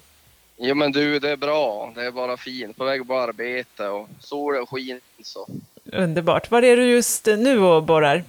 Jo 0.63 0.76
men 0.76 0.91
du, 0.91 1.19
det 1.19 1.30
är 1.30 1.38
bra. 1.38 1.91
Det 1.95 2.06
är 2.06 2.12
bara 2.12 2.38
fint. 2.38 2.78
På 2.78 2.86
väg 2.86 3.08
på 3.08 3.19
arbete 3.19 3.88
och 3.88 4.10
solen 4.19 4.65
skiner 4.65 5.00
så. 5.24 5.47
Underbart. 5.86 6.52
Var 6.52 6.62
är 6.62 6.78
du 6.78 6.84
just 6.86 7.26
nu 7.26 7.60
och 7.60 7.84
borrar? 7.84 8.24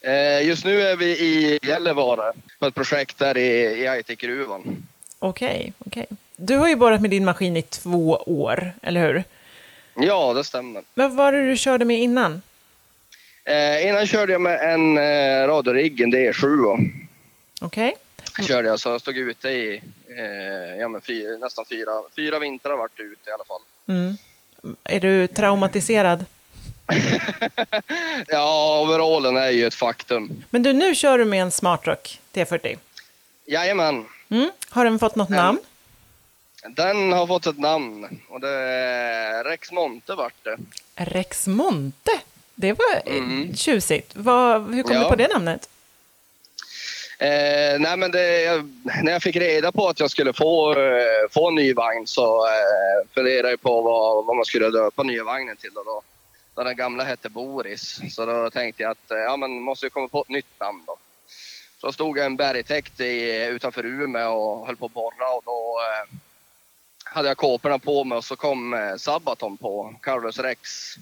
Eh, 0.00 0.46
just 0.46 0.64
nu 0.64 0.82
är 0.82 0.96
vi 0.96 1.06
i 1.06 1.58
Gällivare 1.62 2.32
på 2.58 2.66
ett 2.66 2.74
projekt 2.74 3.18
där 3.18 3.36
i, 3.36 3.82
i 3.82 3.88
Aitikgruvan. 3.88 4.86
Okej, 5.18 5.72
okej. 5.86 6.06
Du 6.36 6.56
har 6.56 6.68
ju 6.68 6.76
borrat 6.76 7.00
med 7.00 7.10
din 7.10 7.24
maskin 7.24 7.56
i 7.56 7.62
två 7.62 8.22
år, 8.26 8.72
eller 8.82 9.06
hur? 9.06 9.24
Ja, 9.94 10.32
det 10.32 10.44
stämmer. 10.44 10.82
Vad 10.94 11.12
var 11.12 11.32
det 11.32 11.48
du 11.50 11.56
körde 11.56 11.84
med 11.84 11.98
innan? 11.98 12.42
Eh, 13.44 13.88
innan 13.88 14.06
körde 14.06 14.32
jag 14.32 14.40
med 14.40 14.72
en 14.74 14.98
eh, 14.98 15.46
radiorigg, 15.48 16.00
en 16.00 16.14
D7. 16.14 16.78
Okej. 17.60 17.96
Körde 18.48 18.68
jag, 18.68 18.80
så 18.80 18.88
jag 18.88 19.00
stod 19.00 19.16
ute 19.16 19.48
i 19.48 19.82
eh, 20.18 20.76
ja, 20.80 20.88
men 20.88 21.00
fyra, 21.00 21.36
nästan 21.38 21.64
fyra, 21.64 21.92
fyra 22.16 22.38
vintrar 22.38 22.76
vart 22.76 22.92
jag 22.96 23.06
ute 23.06 23.30
i 23.30 23.32
alla 23.32 23.44
fall. 23.44 23.60
Mm. 23.88 24.16
Är 24.84 25.00
du 25.00 25.26
traumatiserad? 25.26 26.24
ja, 28.28 28.80
overallen 28.82 29.36
är 29.36 29.50
ju 29.50 29.66
ett 29.66 29.74
faktum. 29.74 30.44
Men 30.50 30.62
du, 30.62 30.72
nu 30.72 30.94
kör 30.94 31.18
du 31.18 31.24
med 31.24 31.42
en 31.42 31.50
Smartrock 31.50 32.20
T40. 32.32 32.78
Jajamän, 33.46 34.04
Mm. 34.28 34.50
Har 34.70 34.84
den 34.84 34.98
fått 34.98 35.16
något 35.16 35.28
Mm. 35.30 35.44
namn? 35.44 35.58
den 36.68 37.12
har 37.12 37.26
fått 37.26 37.46
ett 37.46 37.58
namn 37.58 38.20
och 38.28 38.40
det 38.40 38.48
är 38.48 39.44
Rex 39.44 39.72
Monte 39.72 40.14
vart 40.14 40.34
det. 40.44 40.56
Rex 40.94 41.46
Monte. 41.46 42.10
Det 42.54 42.72
var 42.72 42.94
eh, 43.06 43.16
Mm. 43.16 43.54
tjusigt. 43.56 44.10
Vad, 44.16 44.74
hur 44.74 44.82
kom 44.82 44.92
Ja. 44.96 45.02
du 45.02 45.08
på 45.08 45.16
det 45.16 45.28
namnet? 45.28 45.68
Eh, 47.18 47.80
nej 47.80 47.96
men 47.96 48.10
det, 48.10 48.42
jag, 48.42 48.70
när 49.02 49.12
jag 49.12 49.22
fick 49.22 49.36
reda 49.36 49.72
på 49.72 49.88
att 49.88 50.00
jag 50.00 50.10
skulle 50.10 50.32
få, 50.32 50.72
eh, 50.72 51.30
få 51.30 51.48
en 51.48 51.54
ny 51.54 51.74
vagn 51.74 52.06
så 52.06 52.46
eh, 52.46 53.08
funderade 53.14 53.50
jag 53.50 53.60
på 53.60 53.80
vad, 53.80 54.26
vad 54.26 54.36
man 54.36 54.44
skulle 54.44 54.70
döpa 54.70 55.02
nya 55.02 55.24
vagnen 55.24 55.56
till. 55.56 55.70
Och 55.76 55.84
då. 55.84 56.02
Då 56.54 56.62
den 56.62 56.76
gamla 56.76 57.04
hette 57.04 57.28
Boris. 57.28 58.00
Så 58.14 58.26
då 58.26 58.50
tänkte 58.50 58.82
jag 58.82 58.90
att 58.90 59.10
eh, 59.10 59.18
ja, 59.18 59.36
man 59.36 59.50
måste 59.50 59.90
komma 59.90 60.08
på 60.08 60.20
ett 60.20 60.28
nytt 60.28 60.60
namn 60.60 60.82
då. 60.86 60.96
Så 61.80 61.92
stod 61.92 62.18
jag 62.18 62.24
i 62.24 62.26
en 62.26 62.36
bergtäkt 62.36 63.00
i, 63.00 63.46
utanför 63.46 63.84
Umeå 63.84 64.32
och 64.32 64.66
höll 64.66 64.76
på 64.76 64.86
att 64.86 64.92
borra 64.92 65.28
och 65.36 65.42
då 65.44 65.80
eh, 65.80 66.18
hade 67.04 67.28
jag 67.28 67.36
kåporna 67.36 67.78
på 67.78 68.04
mig 68.04 68.18
och 68.18 68.24
så 68.24 68.36
kom 68.36 68.74
eh, 68.74 68.96
Sabaton 68.96 69.56
på, 69.56 69.94
Carlos 70.00 70.38
Rex 70.38 70.94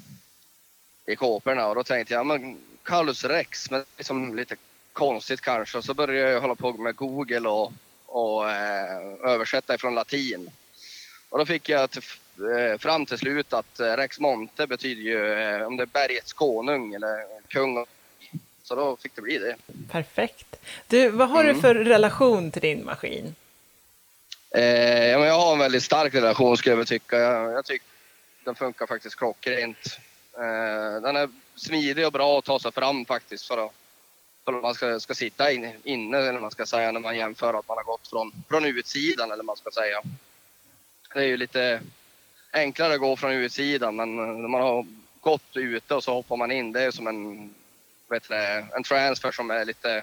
i 1.06 1.16
kåporna 1.16 1.66
och 1.66 1.74
då 1.74 1.84
tänkte 1.84 2.14
jag, 2.14 2.20
ja, 2.20 2.24
men 2.24 2.58
Carlos 2.82 3.24
Rex, 3.24 3.70
men 3.70 3.84
liksom 3.96 4.34
lite 4.34 4.56
konstigt 4.92 5.40
kanske. 5.40 5.82
Så 5.82 5.94
började 5.94 6.30
jag 6.30 6.40
hålla 6.40 6.54
på 6.54 6.72
med 6.72 6.96
Google 6.96 7.48
och, 7.48 7.72
och 8.06 8.50
eh, 8.50 9.02
översätta 9.24 9.74
ifrån 9.74 9.94
latin. 9.94 10.50
Och 11.28 11.38
då 11.38 11.46
fick 11.46 11.68
jag 11.68 11.90
till, 11.90 12.02
eh, 12.72 12.78
fram 12.78 13.06
till 13.06 13.18
slut 13.18 13.52
att 13.52 13.80
eh, 13.80 13.96
Rex 13.96 14.20
Monte 14.20 14.66
betyder 14.66 15.02
ju 15.02 15.32
eh, 15.32 15.66
om 15.66 15.76
det 15.76 15.82
är 15.82 15.86
bergets 15.86 16.32
konung 16.32 16.94
eller 16.94 17.24
kung. 17.48 17.86
Så 18.62 18.74
då 18.74 18.96
fick 18.96 19.14
det 19.14 19.22
bli 19.22 19.38
det. 19.38 19.56
Perfekt. 19.90 20.56
Du, 20.88 21.08
vad 21.08 21.28
har 21.28 21.44
Mm. 21.44 21.54
du 21.54 21.60
för 21.60 21.74
relation 21.74 22.50
till 22.50 22.62
din 22.62 22.84
maskin? 22.84 23.34
Eh, 24.50 25.06
ja, 25.08 25.18
men 25.18 25.28
jag 25.28 25.38
har 25.38 25.52
en 25.52 25.58
väldigt 25.58 25.82
stark 25.82 26.14
relation 26.14 26.56
skulle 26.56 26.76
jag 26.76 26.86
tycka. 26.86 27.16
Jag, 27.18 27.52
jag 27.52 27.64
tycker 27.64 27.86
den 28.44 28.54
funkar 28.54 28.86
faktiskt 28.86 29.16
klockrent. 29.16 29.98
Den 31.02 31.16
är 31.16 31.28
smidig 31.56 32.06
och 32.06 32.12
bra 32.12 32.38
att 32.38 32.44
ta 32.44 32.58
sig 32.60 32.72
fram 32.72 33.04
faktiskt 33.04 33.46
för 33.46 33.66
att, 33.66 33.72
för 34.44 34.52
man 34.52 34.74
ska, 34.74 35.00
ska 35.00 35.14
sitta 35.14 35.52
in, 35.52 35.72
inne 35.84 36.18
eller 36.18 36.40
man 36.40 36.50
ska 36.50 36.66
säga 36.66 36.92
när 36.92 37.00
man 37.00 37.16
jämför 37.16 37.54
att 37.54 37.68
man 37.68 37.76
har 37.76 37.84
gått 37.84 38.08
från, 38.08 38.32
från 38.48 38.64
utsidan 38.64 39.30
eller 39.30 39.42
man 39.42 39.56
ska 39.56 39.70
säga. 39.70 40.02
Det 41.14 41.20
är 41.20 41.26
ju 41.26 41.36
lite 41.36 41.80
enklare 42.52 42.94
att 42.94 43.00
gå 43.00 43.16
från 43.16 43.32
utsidan 43.32 43.96
men 43.96 44.16
när 44.16 44.48
man 44.48 44.60
har 44.60 44.86
gått 45.20 45.56
ute 45.56 45.94
och 45.94 46.04
så 46.04 46.12
hoppar 46.12 46.36
man 46.36 46.52
in. 46.52 46.72
Det 46.72 46.82
är 46.82 46.90
som 46.90 47.06
en, 47.06 47.54
vet 48.08 48.28
du, 48.28 48.34
en 48.76 48.82
transfer 48.82 49.32
som 49.32 49.50
är 49.50 49.64
lite 49.64 50.02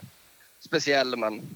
speciell 0.59 1.15
men 1.15 1.55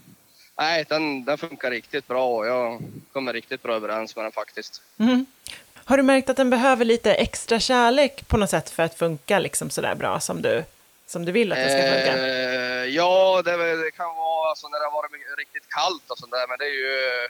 Nej, 0.58 0.86
den, 0.89 1.26
den 1.26 1.38
funkar 1.38 1.72
riktigt 1.72 2.08
bra 2.08 2.28
och 2.28 2.48
jag 2.48 2.82
kommer 3.12 3.34
riktigt 3.34 3.63
bra 3.63 3.76
överens 3.76 4.15
med 4.15 4.26
den 4.26 4.32
faktiskt. 4.32 4.82
Mm. 4.98 5.26
Har 5.74 5.98
du 5.98 6.04
märkt 6.04 6.30
att 6.30 6.38
den 6.38 6.50
behöver 6.50 6.86
lite 6.86 7.13
extra 7.13 7.60
kärlek 7.60 8.28
på 8.28 8.38
något 8.38 8.50
sätt 8.50 8.69
för 8.69 8.84
att 8.84 8.96
funka 8.96 9.39
liksom 9.39 9.69
sådär 9.69 9.96
bra 9.96 10.19
som 10.19 10.41
du, 10.41 10.63
som 11.06 11.26
du 11.26 11.32
vill 11.32 11.52
att 11.52 11.58
den 11.58 11.70
ska 11.70 11.82
funka? 11.82 12.28
Eh, 12.28 12.86
ja, 12.86 13.42
det, 13.46 13.84
det 13.84 13.92
kan 13.92 14.16
vara 14.16 14.50
alltså, 14.50 14.68
när 14.68 14.80
det 14.80 14.86
har 14.86 14.92
varit 14.92 15.38
riktigt 15.38 15.70
kallt 15.70 16.12
och 16.12 16.18
sånt 16.18 16.32
där, 16.32 16.48
men 16.48 16.58
det 16.58 16.66
är 16.66 16.78
ju, 16.84 17.28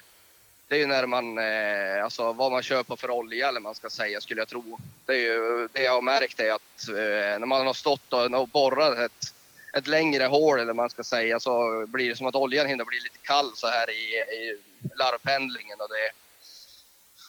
det 0.67 0.75
är 0.75 0.79
ju 0.79 0.87
när 0.87 1.05
man, 1.05 1.37
eh, 1.37 2.03
alltså 2.03 2.33
vad 2.33 2.51
man 2.51 2.63
kör 2.63 2.83
på 2.83 2.97
för 2.97 3.09
olja 3.09 3.47
eller 3.47 3.59
man 3.59 3.75
ska 3.75 3.89
säga 3.89 4.21
skulle 4.21 4.41
jag 4.41 4.47
tro. 4.47 4.77
Det 5.05 5.13
är 5.13 5.17
ju 5.17 5.67
det 5.71 5.83
jag 5.83 5.91
har 5.91 6.01
märkt 6.01 6.39
är 6.39 6.51
att 6.51 6.89
eh, 6.89 7.39
när 7.39 7.45
man 7.45 7.67
har 7.67 7.73
stått 7.73 8.13
och, 8.13 8.41
och 8.41 8.47
borrat 8.47 8.97
ett, 8.97 9.33
ett 9.77 9.87
längre 9.87 10.23
hål 10.23 10.59
eller 10.59 10.73
man 10.73 10.89
ska 10.89 11.03
säga 11.03 11.39
så 11.39 11.85
blir 11.87 12.09
det 12.09 12.15
som 12.15 12.27
att 12.27 12.35
oljan 12.35 12.67
hinner 12.67 12.85
bli 12.85 12.99
lite 12.99 13.17
kall 13.21 13.51
så 13.55 13.67
här 13.67 13.89
i, 13.89 14.03
i 14.15 14.57
larvpendlingen 14.95 15.81
och 15.81 15.89
det 15.89 16.11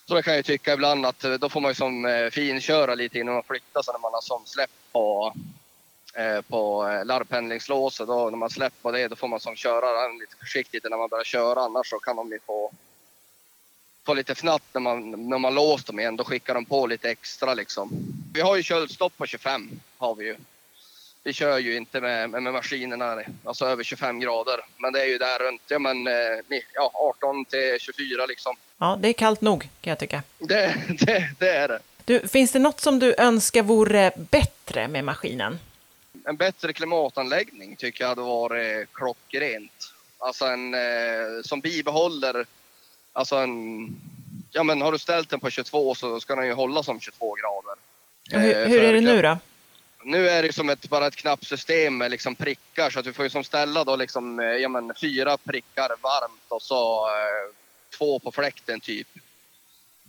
så 0.06 0.14
det 0.14 0.22
kan 0.22 0.32
jag 0.32 0.38
ju 0.38 0.42
tycka 0.42 0.72
ibland 0.72 1.06
att 1.06 1.24
eh, 1.24 1.32
då 1.32 1.48
får 1.48 1.60
man 1.60 1.70
ju 1.70 1.74
som 1.74 2.04
eh, 2.04 2.30
finköra 2.30 2.94
lite 2.94 3.18
innan 3.18 3.34
man 3.34 3.42
flyttar 3.42 3.82
så 3.82 3.92
när 3.92 3.98
man 3.98 4.12
har 4.12 4.20
som 4.20 4.46
släppt 4.46 4.92
på, 4.92 5.34
på 6.48 6.88
eh, 6.88 7.04
larvpendlingslåset. 7.04 8.06
Då, 8.06 8.30
när 8.30 8.38
man 8.38 8.50
släpper 8.50 8.92
det 8.92 9.08
då 9.08 9.16
får 9.16 9.28
man 9.28 9.40
som 9.40 9.56
köra 9.56 10.02
den 10.02 10.18
lite 10.18 10.36
försiktigt 10.36 10.84
när 10.90 10.96
man 10.96 11.08
börjar 11.08 11.24
köra 11.24 11.60
annars 11.60 11.90
så 11.90 11.98
kan 11.98 12.16
de 12.16 12.30
ju 12.30 12.38
få, 12.46 12.72
få 14.06 14.14
lite 14.14 14.34
fnatt 14.34 14.62
när 14.72 14.80
man, 14.80 15.28
när 15.28 15.38
man 15.38 15.54
låst 15.54 15.86
dem 15.86 16.00
igen. 16.00 16.16
Då 16.16 16.24
skickar 16.24 16.54
de 16.54 16.64
på 16.64 16.86
lite 16.86 17.10
extra 17.10 17.54
liksom. 17.54 17.90
Vi 18.34 18.40
har 18.40 18.56
ju 18.56 18.62
köldstopp 18.62 19.16
på 19.16 19.26
25 19.26 19.70
har 19.98 20.14
vi 20.14 20.24
ju. 20.24 20.36
Vi 21.22 21.32
kör 21.32 21.58
ju 21.58 21.76
inte 21.76 22.00
med, 22.00 22.30
med, 22.30 22.42
med 22.42 22.52
maskinerna 22.52 23.22
alltså 23.44 23.66
över 23.66 23.84
25 23.84 24.20
grader. 24.20 24.60
Men 24.78 24.92
det 24.92 25.00
är 25.00 25.06
ju 25.06 25.18
där 25.18 25.38
runt 25.38 25.62
ja, 25.68 25.78
men, 25.78 26.06
eh, 26.06 26.62
ja, 26.74 26.90
18 26.94 27.44
till 27.44 27.76
24 27.80 28.26
liksom. 28.26 28.56
Ja, 28.78 28.98
det 29.00 29.08
är 29.08 29.12
kallt 29.12 29.40
nog 29.40 29.62
kan 29.62 29.90
jag 29.90 29.98
tycka. 29.98 30.22
Det, 30.38 30.74
det, 30.98 31.30
det 31.38 31.50
är 31.50 31.68
det. 31.68 31.78
Du, 32.04 32.28
finns 32.28 32.52
det 32.52 32.58
något 32.58 32.80
som 32.80 32.98
du 32.98 33.14
önskar 33.18 33.62
vore 33.62 34.12
bättre 34.16 34.88
med 34.88 35.04
maskinen? 35.04 35.58
En 36.24 36.36
bättre 36.36 36.72
klimatanläggning 36.72 37.76
tycker 37.76 38.04
jag 38.04 38.08
hade 38.08 38.22
varit 38.22 38.92
klockrent. 38.92 39.92
Alltså 40.18 40.44
en 40.44 40.74
eh, 40.74 40.80
som 41.44 41.60
bibehåller, 41.60 42.46
alltså 43.12 43.36
en, 43.36 43.88
ja 44.50 44.62
men 44.62 44.82
har 44.82 44.92
du 44.92 44.98
ställt 44.98 45.30
den 45.30 45.40
på 45.40 45.50
22 45.50 45.94
så 45.94 46.20
ska 46.20 46.34
den 46.34 46.46
ju 46.46 46.52
hålla 46.52 46.82
som 46.82 47.00
22 47.00 47.34
grader. 47.34 47.80
Hur, 48.30 48.56
Eh, 48.56 48.68
hur 48.68 48.78
för 48.78 48.84
är 48.84 48.92
det 48.92 49.00
nu 49.00 49.22
då? 49.22 49.38
Nu 50.04 50.28
är 50.28 50.42
det 50.42 50.52
som 50.52 50.70
ett, 50.70 50.88
bara 50.88 51.06
ett 51.06 51.16
knappsystem 51.16 51.96
med 51.96 52.10
liksom 52.10 52.34
prickar 52.34 52.90
så 52.90 52.98
att 52.98 53.04
du 53.04 53.12
får 53.12 53.24
ju 53.24 53.30
som 53.30 53.44
ställa 53.44 53.84
då 53.84 53.96
liksom, 53.96 54.40
eh, 54.40 54.46
ja 54.46 54.68
men 54.68 54.92
fyra 55.00 55.36
prickar 55.36 55.88
varmt 56.02 56.44
och 56.48 56.62
så 56.62 57.06
eh, 57.06 57.54
två 57.98 58.18
på 58.18 58.32
fläkten 58.32 58.80
typ. 58.80 59.08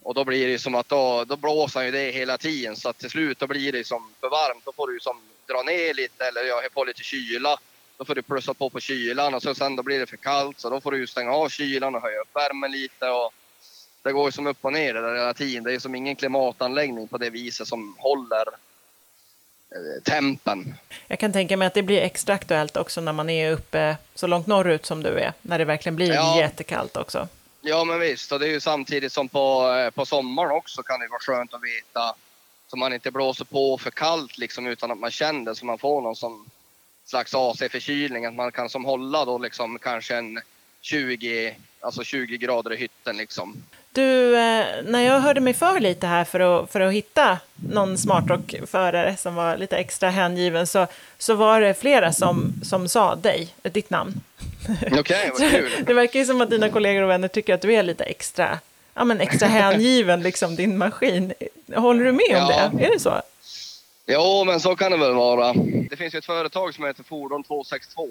Och 0.01 0.13
då 0.13 0.23
blir 0.23 0.47
det 0.47 0.59
som 0.59 0.75
att 0.75 0.89
då, 0.89 1.23
då 1.23 1.35
blåser 1.35 1.81
ju 1.81 1.91
det 1.91 2.11
hela 2.11 2.37
tiden 2.37 2.75
så 2.75 2.89
att 2.89 2.97
till 2.97 3.09
slut 3.09 3.39
då 3.39 3.47
blir 3.47 3.71
det 3.71 3.87
som 3.87 4.13
för 4.19 4.29
varmt. 4.29 4.65
Då 4.65 4.71
får 4.71 4.87
du 4.87 4.99
som 4.99 5.21
dra 5.47 5.61
ner 5.63 5.93
lite 5.93 6.25
eller 6.25 6.43
ja, 6.43 6.61
få 6.73 6.83
lite 6.83 7.03
kyla. 7.03 7.57
Då 7.97 8.05
får 8.05 8.15
du 8.15 8.21
plussa 8.21 8.53
på 8.53 8.69
på 8.69 8.79
kylan 8.79 9.33
och 9.33 9.41
så 9.41 9.55
sen 9.55 9.75
då 9.75 9.83
blir 9.83 9.99
det 9.99 10.05
för 10.05 10.17
kallt 10.17 10.59
så 10.59 10.69
då 10.69 10.81
får 10.81 10.91
du 10.91 11.07
stänga 11.07 11.31
av 11.31 11.49
kylan 11.49 11.95
och 11.95 12.01
höja 12.01 12.19
upp 12.21 12.35
värmen 12.35 12.71
lite. 12.71 13.09
Och 13.09 13.33
det 14.01 14.11
går 14.11 14.25
ju 14.27 14.31
som 14.31 14.47
upp 14.47 14.57
och 14.61 14.73
ner 14.73 14.93
det 14.93 15.01
där 15.01 15.15
hela 15.15 15.33
tiden. 15.33 15.63
Det 15.63 15.73
är 15.73 15.79
som 15.79 15.95
ingen 15.95 16.15
klimatanläggning 16.15 17.07
på 17.07 17.17
det 17.17 17.29
viset 17.29 17.67
som 17.67 17.95
håller 17.99 18.47
eh, 19.71 20.03
tempen. 20.03 20.75
Jag 21.07 21.19
kan 21.19 21.33
tänka 21.33 21.57
mig 21.57 21.65
att 21.67 21.73
det 21.73 21.83
blir 21.83 22.01
extra 22.01 22.35
aktuellt 22.35 22.77
också 22.77 23.01
när 23.01 23.13
man 23.13 23.29
är 23.29 23.51
uppe 23.51 23.97
så 24.15 24.27
långt 24.27 24.47
norrut 24.47 24.85
som 24.85 25.03
du 25.03 25.09
är, 25.09 25.33
när 25.41 25.57
det 25.59 25.65
verkligen 25.65 25.95
blir 25.95 26.13
Ja. 26.13 26.39
jättekallt 26.39 26.97
också. 26.97 27.27
Ja 27.61 27.83
men 27.83 27.99
visst, 27.99 28.31
och 28.31 28.39
det 28.39 28.47
är 28.47 28.51
ju 28.51 28.59
samtidigt 28.59 29.11
som 29.13 29.29
på, 29.29 29.73
eh, 29.73 29.89
på 29.89 30.05
sommaren 30.05 30.51
också 30.51 30.83
kan 30.83 30.99
det 30.99 31.07
vara 31.07 31.19
skönt 31.19 31.53
att 31.53 31.63
veta 31.63 32.15
så 32.75 32.79
man 32.79 32.93
inte 32.93 33.11
blåser 33.11 33.45
på 33.45 33.77
för 33.77 33.91
kallt 33.91 34.37
liksom 34.37 34.67
utan 34.67 34.91
att 34.91 34.97
man 34.97 35.11
känner 35.11 35.45
det 35.45 35.55
så 35.55 35.65
man 35.65 35.77
får 35.77 36.01
någon 36.01 36.15
som 36.15 36.45
slags 37.05 37.35
AC-förkylning. 37.35 38.25
Att 38.25 38.35
man 38.35 38.51
kan 38.51 38.69
som 38.69 38.85
hålla 38.85 39.25
då 39.25 39.37
liksom 39.37 39.79
kanske 39.79 40.15
en 40.15 40.39
20, 40.81 41.55
alltså 41.79 42.03
20 42.03 42.37
grader 42.37 42.73
i 42.73 42.77
hytten 42.77 43.17
liksom. 43.17 43.63
Du, 43.91 44.37
eh, 44.37 44.65
när 44.83 44.99
jag 44.99 45.19
hörde 45.19 45.41
mig 45.41 45.53
för 45.53 45.79
lite 45.79 46.07
här 46.07 46.23
för 46.23 46.39
att, 46.39 46.71
för 46.71 46.81
att 46.81 46.93
hitta 46.93 47.37
någon 47.55 47.97
smartrock-förare 47.97 49.17
som 49.17 49.35
var 49.35 49.57
lite 49.57 49.77
extra 49.77 50.09
hängiven 50.09 50.67
så, 50.67 50.87
så 51.17 51.35
var 51.35 51.61
det 51.61 51.73
flera 51.73 52.13
som, 52.13 52.53
som 52.63 52.89
sa 52.89 53.15
dig, 53.15 53.55
ditt 53.61 53.89
namn. 53.89 54.13
Okej, 54.99 55.31
vad 55.39 55.51
kul. 55.51 55.71
Det 55.85 55.93
verkar 55.93 56.19
ju 56.19 56.25
som 56.25 56.41
att 56.41 56.49
dina 56.49 56.69
kollegor 56.69 57.01
och 57.03 57.09
vänner 57.09 57.27
tycker 57.27 57.53
att 57.53 57.61
du 57.61 57.73
är 57.73 57.83
lite 57.83 58.03
extra, 58.03 58.59
ja, 58.95 59.03
men 59.03 59.21
extra 59.21 59.47
hängiven, 59.47 60.23
liksom 60.23 60.55
din 60.55 60.77
maskin. 60.77 61.33
Håller 61.75 62.03
du 62.03 62.11
med 62.11 62.29
om 62.29 62.49
Ja. 62.49 62.71
det? 62.73 62.85
Är 62.85 62.91
det 62.93 62.99
så? 62.99 63.21
Jo, 64.07 64.43
men 64.45 64.59
så 64.59 64.75
kan 64.75 64.91
det 64.91 64.97
väl 64.97 65.13
vara. 65.13 65.53
Det 65.89 65.95
finns 65.95 66.15
ju 66.15 66.19
ett 66.19 66.25
företag 66.25 66.75
som 66.75 66.85
heter 66.85 67.03
Fordon 67.03 67.43
262 67.43 68.07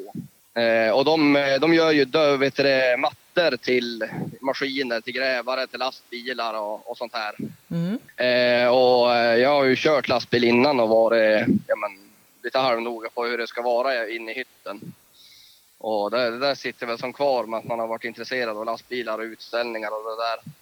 Eh, 0.57 0.91
och 0.91 1.05
de, 1.05 1.37
eh, 1.37 1.61
de 1.61 1.75
gör 1.75 1.91
ju 1.91 2.05
dö, 2.05 2.37
vet 2.37 2.57
det, 2.57 2.97
mattor 2.99 3.57
till 3.57 4.05
maskiner, 4.41 5.01
till 5.01 5.13
grävare, 5.13 5.67
till 5.67 5.79
lastbilar 5.79 6.55
och, 6.55 6.91
och 6.91 6.97
sånt 6.97 7.15
här. 7.15 7.35
Mm. 7.71 7.99
Eh, 8.17 8.69
och 8.69 9.15
eh, 9.15 9.37
jag 9.37 9.51
har 9.51 9.65
ju 9.65 9.77
kört 9.77 10.09
lastbil 10.09 10.45
innan 10.45 10.81
och 10.81 10.89
varit 10.89 11.47
ja, 11.67 11.77
men, 11.77 12.11
lite 12.43 12.59
halvnoga 12.59 13.09
på 13.15 13.25
hur 13.25 13.39
det 13.39 13.47
ska 13.47 13.63
vara 13.63 14.09
inne 14.09 14.33
i 14.33 14.35
hytten. 14.35 14.81
Och 15.79 16.11
det, 16.11 16.31
det 16.31 16.39
där 16.39 16.55
sitter 16.55 16.87
väl 16.87 16.99
som 16.99 17.13
kvar 17.13 17.45
med 17.45 17.59
att 17.59 17.65
man 17.65 17.79
har 17.79 17.87
varit 17.87 18.05
intresserad 18.05 18.57
av 18.57 18.65
lastbilar 18.65 19.19
och 19.19 19.25
utställningar 19.25 19.91
och 19.91 20.05
det 20.05 20.23
där. 20.25 20.53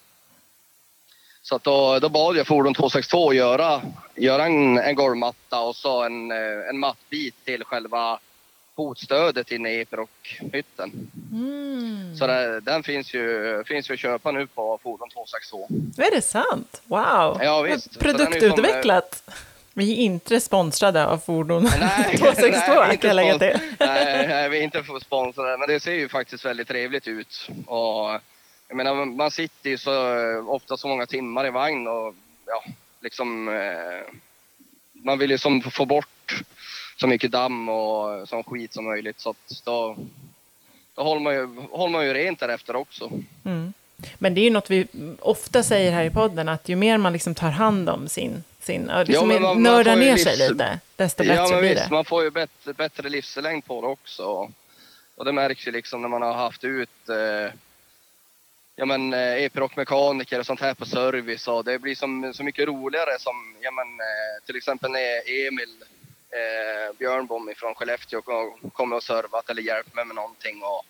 Så 1.42 1.58
då, 1.62 1.98
då 1.98 2.08
bad 2.08 2.36
jag 2.36 2.46
Fordon 2.46 2.74
262 2.74 3.32
göra, 3.32 3.82
göra 4.14 4.44
en, 4.44 4.78
en 4.78 4.94
golvmatta 4.94 5.60
och 5.60 5.76
så 5.76 6.02
en, 6.02 6.30
eh, 6.30 6.68
en 6.68 6.78
mattbit 6.78 7.44
till 7.44 7.64
själva 7.64 8.18
fotstödet 8.76 9.50
inne 9.50 9.70
i 9.70 9.80
Epiroc-hytten. 9.80 11.10
Mm. 11.32 12.16
Så 12.16 12.26
det, 12.26 12.60
den 12.60 12.82
finns 12.82 13.14
ju, 13.14 13.62
finns 13.66 13.90
ju 13.90 13.94
att 13.94 14.00
köpa 14.00 14.30
nu 14.30 14.46
på 14.46 14.78
Fordon 14.82 15.10
262. 15.10 15.68
Är 15.98 16.14
det 16.14 16.22
sant? 16.22 16.82
Wow! 16.84 17.38
Ja, 17.42 17.62
visst. 17.62 17.92
Som, 17.92 18.02
Produktutvecklat. 18.02 19.22
Vi 19.74 19.92
är 19.92 19.96
inte 19.96 20.40
sponsrade 20.40 21.06
av 21.06 21.18
Fordon 21.18 21.62
Nej, 21.80 22.18
262 22.18 22.72
nej, 22.88 22.96
kan 22.96 23.08
jag 23.08 23.16
lägga 23.16 23.38
till. 23.38 23.58
nej, 23.78 24.28
nej, 24.28 24.48
vi 24.48 24.58
är 24.58 24.62
inte 24.62 24.84
sponsrade, 25.04 25.58
men 25.58 25.68
det 25.68 25.80
ser 25.80 25.92
ju 25.92 26.08
faktiskt 26.08 26.44
väldigt 26.44 26.68
trevligt 26.68 27.08
ut. 27.08 27.48
Och, 27.66 28.10
jag 28.72 28.76
menar, 28.76 29.04
man 29.04 29.30
sitter 29.30 29.70
ju 29.70 29.78
så 29.78 30.18
eh, 30.18 30.48
ofta 30.48 30.76
så 30.76 30.88
många 30.88 31.06
timmar 31.06 31.46
i 31.46 31.50
vagn 31.50 31.86
och 31.86 32.14
ja, 32.46 32.64
liksom... 33.00 33.48
Eh, 33.48 34.14
man 35.04 35.18
vill 35.18 35.30
ju 35.30 35.38
som 35.38 35.62
få 35.62 35.84
bort 35.86 36.42
så 37.00 37.06
mycket 37.06 37.30
damm 37.30 37.68
och 37.68 38.28
sån 38.28 38.44
skit 38.44 38.74
som 38.74 38.84
möjligt. 38.84 39.20
Så 39.20 39.34
då, 39.64 39.96
då 40.94 41.02
håller, 41.02 41.20
man 41.20 41.34
ju, 41.34 41.48
håller 41.70 41.92
man 41.92 42.06
ju 42.06 42.14
rent 42.14 42.40
därefter 42.40 42.76
också. 42.76 43.10
Mm. 43.44 43.72
Men 44.18 44.34
det 44.34 44.40
är 44.40 44.42
ju 44.42 44.50
något 44.50 44.70
vi 44.70 44.86
ofta 45.20 45.62
säger 45.62 45.92
här 45.92 46.04
i 46.04 46.10
podden, 46.10 46.48
att 46.48 46.68
ju 46.68 46.76
mer 46.76 46.98
man 46.98 47.12
liksom 47.12 47.34
tar 47.34 47.50
hand 47.50 47.88
om 47.90 48.08
sin, 48.08 48.44
sin 48.60 48.86
ja, 48.88 49.02
liksom 49.02 49.28
men 49.28 49.42
man- 49.42 49.54
man 49.54 49.62
nördar 49.62 49.96
ju 49.96 50.00
ner 50.00 50.16
sig 50.16 50.36
livs- 50.36 50.50
lite, 50.50 50.80
desto 50.96 51.22
bättre 51.22 51.34
Ja, 51.34 51.48
men 51.50 51.60
blir 51.60 51.70
visst, 51.70 51.84
det. 51.84 51.90
man 51.94 52.04
får 52.04 52.22
ju 52.24 52.30
bättre, 52.30 52.72
bättre 52.72 53.08
livslängd 53.08 53.64
på 53.64 53.80
det 53.80 53.86
också. 53.86 54.50
Och 55.16 55.24
det 55.24 55.32
märks 55.32 55.66
ju 55.66 55.72
liksom 55.72 56.02
när 56.02 56.08
man 56.08 56.22
har 56.22 56.32
haft 56.34 56.64
ut 56.64 57.08
eh, 57.08 57.52
ja, 58.76 58.84
men, 58.86 59.12
eh, 59.12 59.44
Epiroc-mekaniker 59.44 60.38
och 60.38 60.46
sånt 60.46 60.60
här 60.60 60.74
på 60.74 60.86
service. 60.86 61.48
Och 61.48 61.64
det 61.64 61.78
blir 61.78 61.94
som, 61.94 62.34
så 62.34 62.44
mycket 62.44 62.68
roligare 62.68 63.18
som 63.18 63.56
ja, 63.60 63.70
men, 63.70 63.86
eh, 63.86 64.46
till 64.46 64.56
exempel 64.56 64.90
när 64.90 65.46
Emil 65.46 65.84
eh, 66.30 66.96
Björnbom 66.98 67.52
från 67.56 67.74
Skellefteå 67.74 68.22
kommer 68.72 68.96
och 68.96 69.02
servat 69.02 69.50
eller 69.50 69.62
hjälpt 69.62 69.94
mig 69.94 70.04
med 70.04 70.16
någonting. 70.16 70.62
Och 70.62 70.84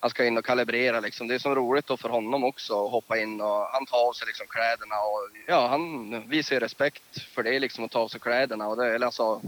han 0.00 0.10
ska 0.10 0.24
in 0.24 0.38
och 0.38 0.44
kalibrera. 0.44 1.00
Liksom. 1.00 1.28
Det 1.28 1.34
är 1.34 1.38
så 1.38 1.54
roligt 1.54 1.86
då 1.86 1.96
för 1.96 2.08
honom 2.08 2.44
också 2.44 2.84
att 2.84 2.90
hoppa 2.90 3.18
in 3.18 3.40
och 3.40 3.66
han 3.66 3.86
tar 3.86 4.08
av 4.08 4.12
sig 4.12 4.26
liksom 4.26 4.46
kläderna. 4.46 4.96
Och, 4.96 5.28
ja, 5.46 5.66
han 5.66 6.28
visar 6.28 6.56
ju 6.56 6.60
respekt 6.60 7.22
för 7.34 7.42
det, 7.42 7.58
liksom, 7.58 7.84
att 7.84 7.90
ta 7.90 7.98
av 7.98 8.08
sig 8.08 8.20
kläderna. 8.20 8.68
Och 8.68 8.76
det, 8.76 8.94
eller 8.94 9.06
alltså, 9.06 9.40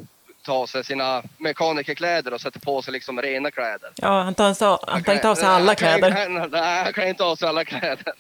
ta 0.49 0.55
av 0.55 0.67
sig 0.67 0.85
sina 0.85 1.23
mekanikerkläder 1.39 2.35
och 2.35 2.41
sätta 2.41 2.61
på 2.61 2.83
sig 2.83 2.93
liksom 2.93 3.23
rena 3.23 3.51
kläder. 3.51 3.91
Ja, 3.97 4.21
han 4.23 4.35
tar, 4.35 4.55
så, 4.55 4.85
han 4.89 5.05
tar 5.05 5.13
inte 5.15 5.29
av 5.31 5.35
sig 5.35 5.47
alla 5.47 5.75
kläder. 5.75 6.11
han- 6.11 6.51
Nej, 6.51 6.85
han 6.85 6.93
kan 6.93 7.09
inte 7.09 7.23
ha 7.25 7.37
sig 7.37 7.49
alla 7.49 7.65
kläder. 7.65 8.13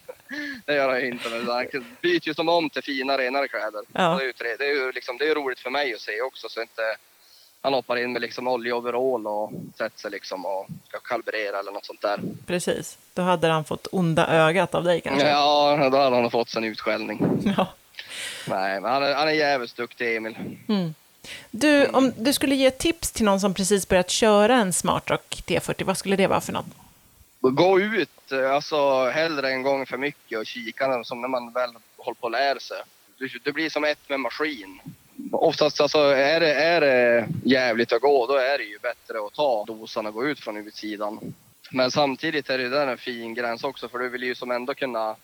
Det 0.66 0.74
gör 0.74 0.88
han 0.88 1.04
inte. 1.04 1.28
Men 1.28 1.46
han 1.48 1.66
byter 2.02 2.28
ju 2.28 2.34
som 2.34 2.48
om 2.48 2.70
till 2.70 2.82
fina, 2.82 3.18
renare 3.18 3.48
kläder. 3.48 3.82
Ja. 3.92 4.02
Det 4.18 4.22
är 4.22 4.26
ju, 4.26 4.32
det 4.58 4.64
är 4.64 4.74
ju 4.74 4.92
liksom, 4.92 5.16
det 5.18 5.28
är 5.30 5.34
roligt 5.34 5.60
för 5.60 5.70
mig 5.70 5.94
att 5.94 6.00
se 6.00 6.22
också. 6.22 6.48
Så 6.48 6.60
inte 6.60 6.82
han 7.62 7.74
hoppar 7.74 7.96
in 7.96 8.12
med 8.12 8.22
liksom 8.22 8.48
oljeoverall 8.48 9.26
och 9.26 9.52
sätter 9.78 9.98
sig 10.00 10.10
liksom 10.10 10.46
och 10.46 10.66
ska 10.88 10.98
kalibrera 10.98 11.58
eller 11.58 11.72
något 11.72 11.86
sånt 11.86 12.02
där. 12.02 12.18
Precis, 12.46 12.98
då 13.14 13.22
hade 13.22 13.48
han 13.48 13.64
fått 13.64 13.86
onda 13.92 14.26
ögat 14.26 14.74
av 14.74 14.84
dig 14.84 15.00
kanske. 15.00 15.28
Ja, 15.28 15.88
då 15.92 15.98
hade 15.98 16.16
han 16.16 16.30
fått 16.30 16.48
sig 16.48 16.58
en 16.58 16.64
utskällning. 16.72 17.40
Ja. 17.56 17.66
Nej, 18.48 18.80
men 18.80 18.92
han 18.92 19.02
är, 19.02 19.14
han 19.14 19.28
är 19.28 19.32
jävligt 19.32 19.76
duktig, 19.76 20.16
Emil. 20.16 20.36
Mm. 20.68 20.94
Du, 21.50 21.86
om 21.86 22.12
du 22.16 22.32
skulle 22.32 22.54
ge 22.54 22.70
tips 22.70 23.12
till 23.12 23.24
någon 23.24 23.40
som 23.40 23.54
precis 23.54 23.88
börjat 23.88 24.10
köra 24.10 24.54
en 24.54 24.72
Smartrock 24.72 25.42
T40, 25.46 25.84
vad 25.84 25.98
skulle 25.98 26.16
det 26.16 26.26
vara 26.26 26.40
för 26.40 26.52
något? 26.52 26.66
Gå 27.40 27.80
ut, 27.80 28.32
eh, 28.32 28.54
alltså 28.54 29.04
hellre 29.04 29.50
en 29.50 29.62
gång 29.62 29.86
för 29.86 29.96
mycket 29.96 30.38
och 30.38 30.46
kika 30.46 31.04
som 31.04 31.20
när 31.20 31.28
man 31.28 31.52
väl 31.52 31.70
håller 31.96 32.14
på 32.14 32.26
att 32.26 32.32
lära 32.32 32.60
sig. 32.60 32.76
Det 33.44 33.52
blir 33.52 33.70
som 33.70 33.84
ett 33.84 34.08
med 34.08 34.20
maskin. 34.20 34.80
Oftast 35.32 35.80
alltså, 35.80 35.98
är, 35.98 36.40
det, 36.40 36.54
är 36.54 36.80
det 36.80 37.28
jävligt 37.44 37.92
att 37.92 38.00
gå, 38.00 38.26
då 38.26 38.34
är 38.34 38.58
det 38.58 38.64
ju 38.64 38.78
bättre 38.78 39.18
att 39.26 39.34
ta 39.34 39.64
dosan 39.64 40.06
och 40.06 40.14
gå 40.14 40.26
ut 40.26 40.40
från 40.40 40.56
utsidan. 40.56 41.34
Men 41.70 41.90
samtidigt 41.90 42.50
är 42.50 42.58
det 42.58 42.68
där 42.68 42.86
en 42.86 42.98
fin 42.98 43.34
gräns 43.34 43.64
också, 43.64 43.88
för 43.88 43.98
du 43.98 44.08
vill 44.08 44.22
ju 44.22 44.34
som 44.34 44.50
ändå 44.50 44.74
kunna 44.74 45.16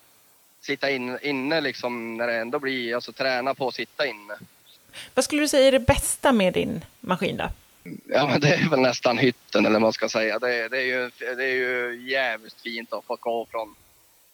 sitta 0.61 0.91
in, 0.91 1.19
inne 1.23 1.61
liksom 1.61 2.17
när 2.17 2.27
det 2.27 2.35
ändå 2.35 2.59
blir, 2.59 2.95
alltså 2.95 3.13
träna 3.13 3.55
på 3.55 3.69
att 3.69 3.75
sitta 3.75 4.07
inne. 4.07 4.35
Vad 5.15 5.25
skulle 5.25 5.43
du 5.43 5.49
säga 5.49 5.69
är 5.69 5.73
det 5.73 5.81
bästa 5.81 6.33
med 6.33 6.53
din 6.53 6.85
maskin 7.01 7.37
då? 7.37 7.49
Ja, 8.09 8.27
men 8.27 8.41
det 8.41 8.55
är 8.55 8.71
väl 8.71 8.81
nästan 8.81 9.19
hytten 9.19 9.67
eller 9.67 9.73
vad 9.73 9.83
man 9.83 9.93
ska 9.93 10.09
säga. 10.09 10.39
Det, 10.39 10.69
det, 10.69 10.79
är, 10.79 10.87
ju, 10.87 11.11
det 11.19 11.45
är 11.45 11.55
ju 11.55 12.03
jävligt 12.11 12.61
fint 12.61 12.93
att 12.93 13.05
få 13.05 13.17
gå 13.21 13.47
från, 13.51 13.75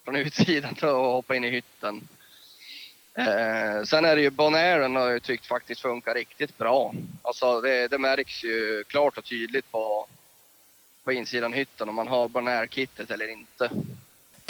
från 0.05 0.17
utsidan 0.17 0.75
och 0.83 1.13
hoppa 1.13 1.37
in 1.37 1.45
i 1.45 1.51
hytten. 1.51 2.09
Eh, 3.15 3.85
sen 3.85 4.05
är 4.05 4.17
det 4.17 4.23
ju 4.23 4.31
Bonairen 4.31 4.97
har 4.97 5.11
jag 5.11 5.23
tyckt 5.23 5.47
faktiskt 5.47 5.81
funkar 5.81 6.15
riktigt 6.15 6.59
bra. 6.59 6.95
Alltså 7.23 7.61
det, 7.61 7.89
det 7.89 7.99
märks 7.99 8.45
ju 8.45 8.85
klart 8.85 9.19
och 9.19 9.25
tydligt 9.25 9.71
på, 9.71 10.07
på 11.05 11.13
insidan 11.13 11.53
hytten 11.53 11.89
om 11.89 11.95
man 11.95 12.09
har 12.09 12.29
Bonair-kittet 12.29 13.11
eller 13.11 13.29
inte. 13.29 13.71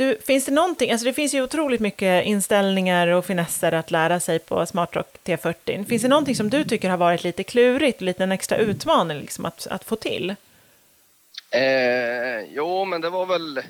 Du, 0.00 0.18
finns 0.26 0.44
det 0.44 0.52
någonting, 0.52 0.90
alltså 0.90 1.04
det 1.04 1.12
finns 1.12 1.34
ju 1.34 1.42
otroligt 1.42 1.80
mycket 1.80 2.26
inställningar 2.26 3.06
och 3.08 3.26
finesser 3.26 3.72
att 3.72 3.90
lära 3.90 4.20
sig 4.20 4.38
på 4.38 4.66
Smartrock 4.66 5.06
T40. 5.24 5.84
Finns 5.84 6.02
det 6.02 6.08
någonting 6.08 6.36
som 6.36 6.50
du 6.50 6.64
tycker 6.64 6.90
har 6.90 6.96
varit 6.96 7.24
lite 7.24 7.42
klurigt, 7.42 8.00
lite 8.00 8.22
en 8.22 8.32
extra 8.32 8.56
utmaning 8.56 9.18
liksom 9.18 9.44
att, 9.44 9.66
att 9.66 9.84
få 9.84 9.96
till? 9.96 10.34
Eh, 11.50 12.40
jo, 12.50 12.84
men 12.84 13.00
det 13.00 13.10
var 13.10 13.26
väl 13.26 13.62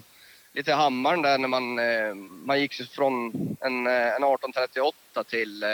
lite 0.52 0.72
hammaren 0.72 1.22
där 1.22 1.38
när 1.38 1.48
man, 1.48 1.78
eh, 1.78 2.14
man 2.44 2.60
gick 2.60 2.90
från 2.90 3.32
en, 3.60 3.86
eh, 3.86 3.92
en 3.92 4.24
1838 4.24 5.24
till 5.24 5.62
eh, 5.62 5.68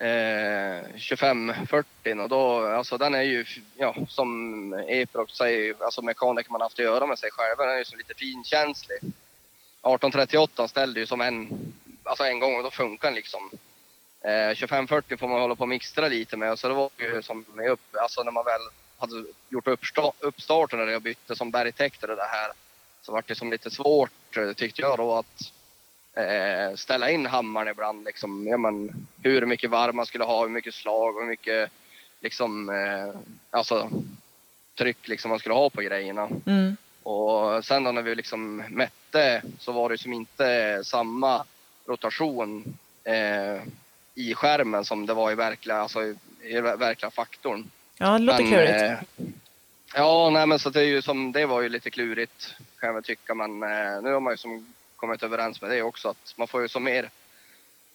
eh, 0.00 0.82
2540 1.08 2.20
och 2.20 2.28
då, 2.28 2.66
alltså 2.66 2.98
den 2.98 3.14
är 3.14 3.22
ju, 3.22 3.44
ja, 3.76 3.94
som 4.08 4.72
Eprox 4.88 5.32
säger, 5.32 5.74
alltså 5.80 6.02
mekaniker 6.02 6.50
man 6.50 6.60
haft 6.60 6.78
att 6.78 6.84
göra 6.84 7.06
med 7.06 7.18
sig 7.18 7.30
själva, 7.30 7.64
den 7.64 7.74
är 7.74 7.78
ju 7.78 7.84
så 7.84 7.96
lite 7.96 8.14
finkänslig. 8.14 8.96
1838 8.96 10.68
ställde 10.68 11.00
ju 11.00 11.06
som 11.06 11.20
en, 11.20 11.48
alltså 12.02 12.24
en 12.24 12.40
gång 12.40 12.56
och 12.56 12.62
då 12.62 12.70
funkar 12.70 13.08
den 13.08 13.14
liksom. 13.14 13.50
Eh, 14.20 14.48
2540 14.48 15.16
får 15.16 15.28
man 15.28 15.40
hålla 15.40 15.56
på 15.56 15.62
och 15.62 15.68
mixtra 15.68 16.08
lite 16.08 16.36
med, 16.36 16.58
så 16.58 16.68
det 16.68 16.74
var 16.74 16.90
ju 16.98 17.22
som 17.22 17.44
med 17.54 17.70
upp, 17.70 17.80
alltså 18.02 18.22
när 18.22 18.32
man 18.32 18.44
väl 18.44 18.60
hade 18.98 19.24
gjort 19.48 19.66
uppsta- 19.66 20.12
uppstarten 20.20 20.78
när 20.78 20.86
jag 20.86 21.02
bytte 21.02 21.36
som 21.36 21.50
bergtäkt 21.50 22.02
och 22.02 22.16
det 22.16 22.28
här 22.30 22.52
så 23.02 23.12
var 23.12 23.24
det 23.26 23.34
som 23.34 23.50
lite 23.50 23.70
svårt 23.70 24.36
eh, 24.36 24.52
tyckte 24.52 24.82
jag 24.82 24.98
då 24.98 25.14
att 25.14 25.52
eh, 26.18 26.74
ställa 26.74 27.10
in 27.10 27.26
hammaren 27.26 27.68
ibland. 27.68 28.04
Liksom, 28.04 28.46
ja, 28.46 28.56
men, 28.56 29.06
hur 29.22 29.46
mycket 29.46 29.70
varv 29.70 29.94
man 29.94 30.06
skulle 30.06 30.24
ha, 30.24 30.42
hur 30.42 30.48
mycket 30.48 30.74
slag 30.74 31.16
och 31.16 31.22
hur 31.22 31.28
mycket 31.28 31.70
liksom, 32.20 32.68
eh, 32.68 33.20
alltså, 33.50 33.90
tryck 34.78 35.08
liksom, 35.08 35.28
man 35.28 35.38
skulle 35.38 35.54
ha 35.54 35.70
på 35.70 35.80
grejerna. 35.82 36.28
Mm. 36.46 36.76
Och 37.02 37.64
sen 37.64 37.84
då 37.84 37.92
när 37.92 38.02
vi 38.02 38.14
liksom 38.14 38.56
mätte 38.56 39.42
så 39.58 39.72
var 39.72 39.88
det 39.88 39.98
som 39.98 40.12
inte 40.12 40.80
samma 40.84 41.44
rotation 41.86 42.78
eh, 43.04 43.62
i 44.14 44.34
skärmen 44.34 44.84
som 44.84 45.06
det 45.06 45.14
var 45.14 45.30
i 45.32 45.34
verkliga, 45.34 45.76
alltså, 45.76 46.02
i, 46.04 46.16
i 46.42 46.60
ver- 46.60 46.76
verkliga 46.76 47.10
faktorn. 47.10 47.70
Ja, 47.98 48.12
det 48.12 48.18
låter 48.18 48.42
Men, 48.42 48.52
klurigt. 48.52 48.82
eh, 48.82 49.26
ja, 49.94 50.30
nej, 50.30 50.46
men 50.46 50.58
så 50.58 50.70
det, 50.70 50.80
är 50.80 50.84
ju 50.84 51.02
som, 51.02 51.32
det 51.32 51.46
var 51.46 51.60
ju 51.62 51.68
lite 51.68 51.90
klurigt 51.90 52.54
kan 52.80 52.86
jag 52.86 52.94
väl 52.94 53.02
tycka. 53.02 53.34
Men 53.34 53.62
eh, 53.62 54.02
nu 54.02 54.12
har 54.12 54.20
man 54.20 54.32
ju 54.32 54.36
som 54.36 54.66
kommit 55.00 55.22
överens 55.22 55.62
med 55.62 55.70
det 55.70 55.82
också. 55.82 56.08
Att 56.08 56.34
man 56.36 56.48
får 56.48 56.62
ju 56.62 56.68
som 56.68 56.84
mer 56.84 57.10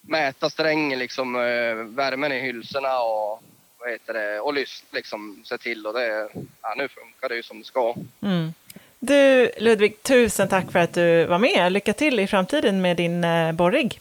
mäta 0.02 0.50
strängen, 0.50 1.00
liksom, 1.00 1.36
eh, 1.36 1.76
värmen 1.96 2.32
i 2.32 2.40
hylsorna 2.40 3.00
och, 3.00 3.44
vad 3.80 3.90
heter 3.92 4.14
det, 4.14 4.40
och 4.40 4.54
lyssna 4.54 4.88
liksom, 4.92 5.42
se 5.46 5.58
till. 5.58 5.88
Och 5.88 5.94
det, 5.94 6.28
ja, 6.62 6.74
nu 6.78 6.88
funkar 6.88 7.30
det 7.30 7.36
ju 7.36 7.44
som 7.44 7.60
det 7.60 7.66
ska. 7.66 7.96
Mm. 8.22 8.54
Du, 9.00 9.52
Ludvig, 9.58 10.04
tusen 10.04 10.48
tack 10.48 10.72
för 10.72 10.80
att 10.80 10.94
du 10.94 11.26
var 11.26 11.40
med. 11.40 11.72
Lycka 11.72 11.94
till 11.94 12.20
i 12.20 12.28
framtiden 12.28 12.82
med 12.82 12.98
din 12.98 13.24
eh, 13.24 13.52
borrig. 13.52 14.00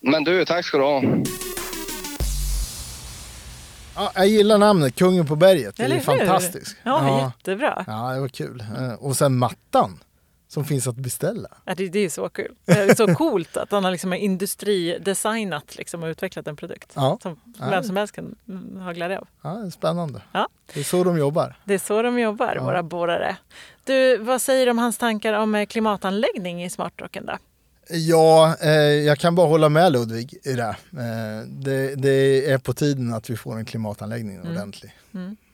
Men 0.00 0.24
du, 0.24 0.44
tack 0.44 0.64
ska 0.64 0.78
du 0.78 0.84
ha. 0.84 1.02
Ja, 3.96 4.12
jag 4.14 4.26
gillar 4.26 4.58
namnet, 4.58 4.94
Kungen 4.94 5.26
på 5.26 5.36
berget. 5.36 5.76
Det 5.76 5.82
Eller 5.82 5.96
är 5.96 6.00
hur? 6.00 6.04
fantastiskt. 6.04 6.76
Ja, 6.82 7.08
ja. 7.08 7.32
jättebra. 7.38 7.84
ja, 7.86 8.12
det 8.14 8.20
var 8.20 8.28
kul. 8.28 8.60
Eh, 8.60 8.92
Och 8.94 9.16
sen 9.16 9.36
mattan 9.38 10.00
som 10.54 10.64
finns 10.64 10.86
att 10.86 10.96
beställa. 10.96 11.48
Ja, 11.64 11.74
det, 11.74 11.88
det 11.88 11.98
är 11.98 12.08
så 12.08 12.28
kul. 12.28 12.54
Det 12.64 12.72
är 12.72 12.94
så 12.94 13.14
coolt 13.14 13.56
att 13.56 13.70
han 13.70 13.84
har 13.84 13.90
liksom 13.90 14.12
industridesignat 14.12 15.76
liksom 15.76 16.02
och 16.02 16.06
utvecklat 16.06 16.46
en 16.48 16.56
produkt 16.56 16.92
Ja. 16.94 17.18
som 17.22 17.40
Ja. 17.58 17.70
vem 17.70 17.84
som 17.84 17.96
helst 17.96 18.14
kan 18.14 18.34
mm, 18.48 18.80
ha 18.80 18.92
glädje 18.92 19.18
av. 19.18 19.28
Ja, 19.42 19.70
spännande. 19.70 20.22
Ja. 20.32 20.48
Det 20.74 20.80
är 20.80 20.84
så 20.84 21.04
de 21.04 21.18
jobbar. 21.18 21.56
Det 21.64 21.74
är 21.74 21.78
så 21.78 22.02
de 22.02 22.18
jobbar, 22.18 22.52
Ja. 22.56 22.64
våra 22.64 22.82
borrare. 22.82 23.36
Du, 23.84 24.16
vad 24.18 24.42
säger 24.42 24.66
du 24.66 24.70
om 24.70 24.78
hans 24.78 24.98
tankar 24.98 25.32
om 25.32 25.54
eh, 25.54 25.66
klimatanläggning 25.66 26.64
i 26.64 26.70
smartrocken 26.70 27.26
då? 27.26 27.38
Ja, 27.90 28.56
eh, 28.60 28.70
jag 28.80 29.18
kan 29.18 29.34
bara 29.34 29.46
hålla 29.46 29.68
med 29.68 29.92
Ludvig 29.92 30.34
i 30.44 30.52
det. 30.52 30.76
Eh, 30.92 31.48
det. 31.48 31.94
Det 31.94 32.50
är 32.50 32.58
på 32.58 32.72
tiden 32.72 33.14
att 33.14 33.30
vi 33.30 33.36
får 33.36 33.56
en 33.56 33.64
klimatanläggning 33.64 34.36
Mm. 34.36 34.52
ordentlig. 34.52 34.94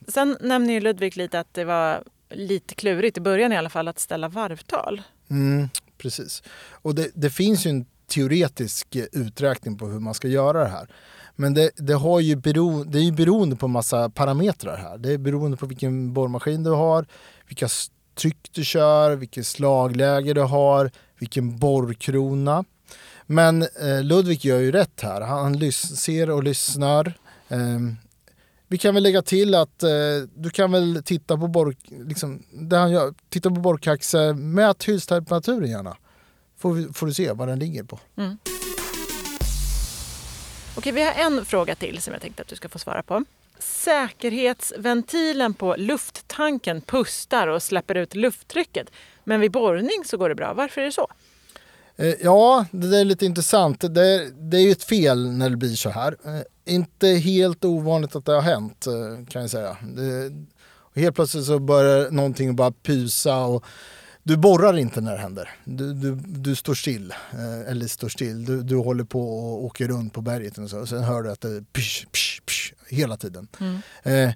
Sen 0.09 0.37
nämner 0.41 0.75
ju 0.75 0.81
Ludvig 0.81 1.17
lite 1.17 1.41
att 1.41 1.55
det 1.55 1.65
var 1.65 2.03
lite 2.31 2.75
klurigt 2.75 3.19
i 3.19 3.21
början 3.21 3.53
i 3.53 3.57
alla 3.57 3.71
fall 3.71 3.89
att 3.89 3.99
ställa 3.99 4.29
varvtal. 4.29 5.03
Mm, 5.31 5.69
precis. 5.99 6.43
Och 6.71 6.95
det, 6.95 7.11
det 7.15 7.31
finns 7.31 7.67
ju 7.67 7.71
en 7.71 7.87
teoretisk 8.07 8.97
uträkning 9.13 9.79
på 9.79 9.87
hur 9.87 10.01
man 10.01 10.15
ska 10.15 10.29
göra 10.29 10.63
det 10.63 10.69
här. 10.71 10.89
Men 11.37 11.55
det, 11.55 11.71
det, 11.77 11.95
har 11.95 12.21
ju 12.21 12.37
bero, 12.37 12.85
det 12.85 12.99
är 12.99 13.03
ju 13.03 13.13
beroende 13.13 13.57
på 13.57 13.69
massa 13.69 14.11
parametrar 14.11 14.77
här. 14.77 14.99
Det 14.99 15.13
är 15.13 15.19
beroende 15.19 15.57
på 15.57 15.67
vilken 15.67 16.13
borrmaskin 16.13 16.63
du 16.63 16.71
har, 16.71 17.07
vilka 17.47 17.69
tryck 18.15 18.51
du 18.53 18.65
kör, 18.65 19.17
vilket 19.17 19.47
slagläge 19.47 20.35
du 20.35 20.41
har, 20.41 20.91
vilken 21.19 21.59
borrkrona. 21.59 22.65
Men 23.27 23.63
eh, 23.63 24.03
Ludvig 24.03 24.45
gör 24.45 24.59
ju 24.59 24.73
rätt 24.73 25.01
här. 25.01 25.21
Han, 25.21 25.39
han 25.39 25.57
lys- 25.57 25.95
ser 25.95 26.31
och 26.31 26.43
lyssnar. 26.43 27.13
Eh, 27.49 27.81
vi 28.71 28.79
kan 28.79 28.95
väl 28.95 29.03
lägga 29.03 29.23
till 29.23 29.55
att 29.55 29.83
eh, 29.83 29.91
du 30.35 30.51
kan 30.51 30.73
väl 30.73 31.03
titta 31.05 31.37
på 31.37 31.49
borr, 31.49 31.75
liksom, 32.09 32.43
det 32.53 32.77
han 32.77 32.93
gör, 32.93 33.15
titta 33.29 33.49
på 33.49 33.61
borrkaxer, 33.61 34.33
mät 34.33 34.85
hylstemperaturen 34.85 35.71
gärna. 35.71 35.97
Får, 36.59 36.93
får 36.93 37.07
du 37.07 37.15
se 37.15 37.33
vad 37.33 37.49
den 37.49 37.59
ligger 37.59 37.85
på. 37.85 37.99
Okej, 40.77 40.93
vi 40.93 41.03
har 41.03 41.13
en 41.13 41.45
fråga 41.45 41.75
till 41.75 42.03
som 42.03 42.13
jag 42.13 42.23
tänkte 42.23 42.43
att 42.43 42.49
du 42.49 42.57
ska 42.57 42.69
få 42.69 42.79
svara 42.79 43.03
på. 43.03 43.25
Säkerhetsventilen 43.59 45.55
på 45.55 45.75
lufttanken 45.79 46.81
pustar 46.81 47.47
och 47.47 47.63
släpper 47.63 47.95
ut 47.95 48.15
lufttrycket. 48.15 48.91
Men 49.25 49.41
vid 49.41 49.51
borrning 49.51 50.05
så 50.05 50.17
går 50.17 50.29
det 50.29 50.35
bra. 50.35 50.55
Varför 50.55 50.81
är 50.81 50.85
det 50.85 50.93
så? 50.93 51.09
Eh, 51.97 52.15
ja, 52.21 52.67
det 52.71 52.99
är 52.99 53.05
lite 53.05 53.27
intressant. 53.27 53.81
Det, 53.81 54.31
det 54.51 54.57
är 54.57 54.63
ju 54.63 54.71
ett 54.71 54.85
fel 54.85 55.31
när 55.31 55.51
det 55.51 55.57
blir 55.57 55.75
så 55.75 55.91
här. 55.91 56.17
Inte 56.71 57.09
helt 57.09 57.65
ovanligt 57.65 58.17
att 58.17 58.25
det 58.25 58.33
har 58.33 58.43
hänt 58.43 58.87
eh, 58.87 59.27
kan 59.29 59.43
jag 59.43 59.51
säga. 59.51 59.77
Det, 59.83 60.33
helt 61.01 61.15
plötsligt 61.15 61.45
så 61.45 61.59
börjar 61.59 62.11
någonting 62.11 62.57
bara 62.57 62.73
pysa 62.73 63.45
och 63.45 63.65
du 64.23 64.37
borrar 64.37 64.79
inte 64.79 65.01
när 65.01 65.13
det 65.13 65.19
händer. 65.19 65.51
Du, 65.65 65.95
du, 65.95 66.15
du 66.15 66.57
står 66.57 66.75
still, 66.75 67.15
eh, 67.33 67.71
eller 67.71 67.87
står 67.87 68.09
still. 68.09 68.45
Du, 68.45 68.63
du 68.63 68.77
håller 68.77 69.05
på 69.05 69.39
och 69.39 69.65
åker 69.65 69.89
runt 69.89 70.13
på 70.13 70.21
berget 70.21 70.59
och 70.59 70.71
så. 70.71 70.79
Och 70.79 70.89
sen 70.89 71.03
hör 71.03 71.23
du 71.23 71.31
att 71.31 71.41
det 71.41 71.65
psh, 71.73 72.07
psh, 72.13 72.41
psh, 72.47 72.73
hela 72.89 73.17
tiden. 73.17 73.49
Eh, 74.03 74.31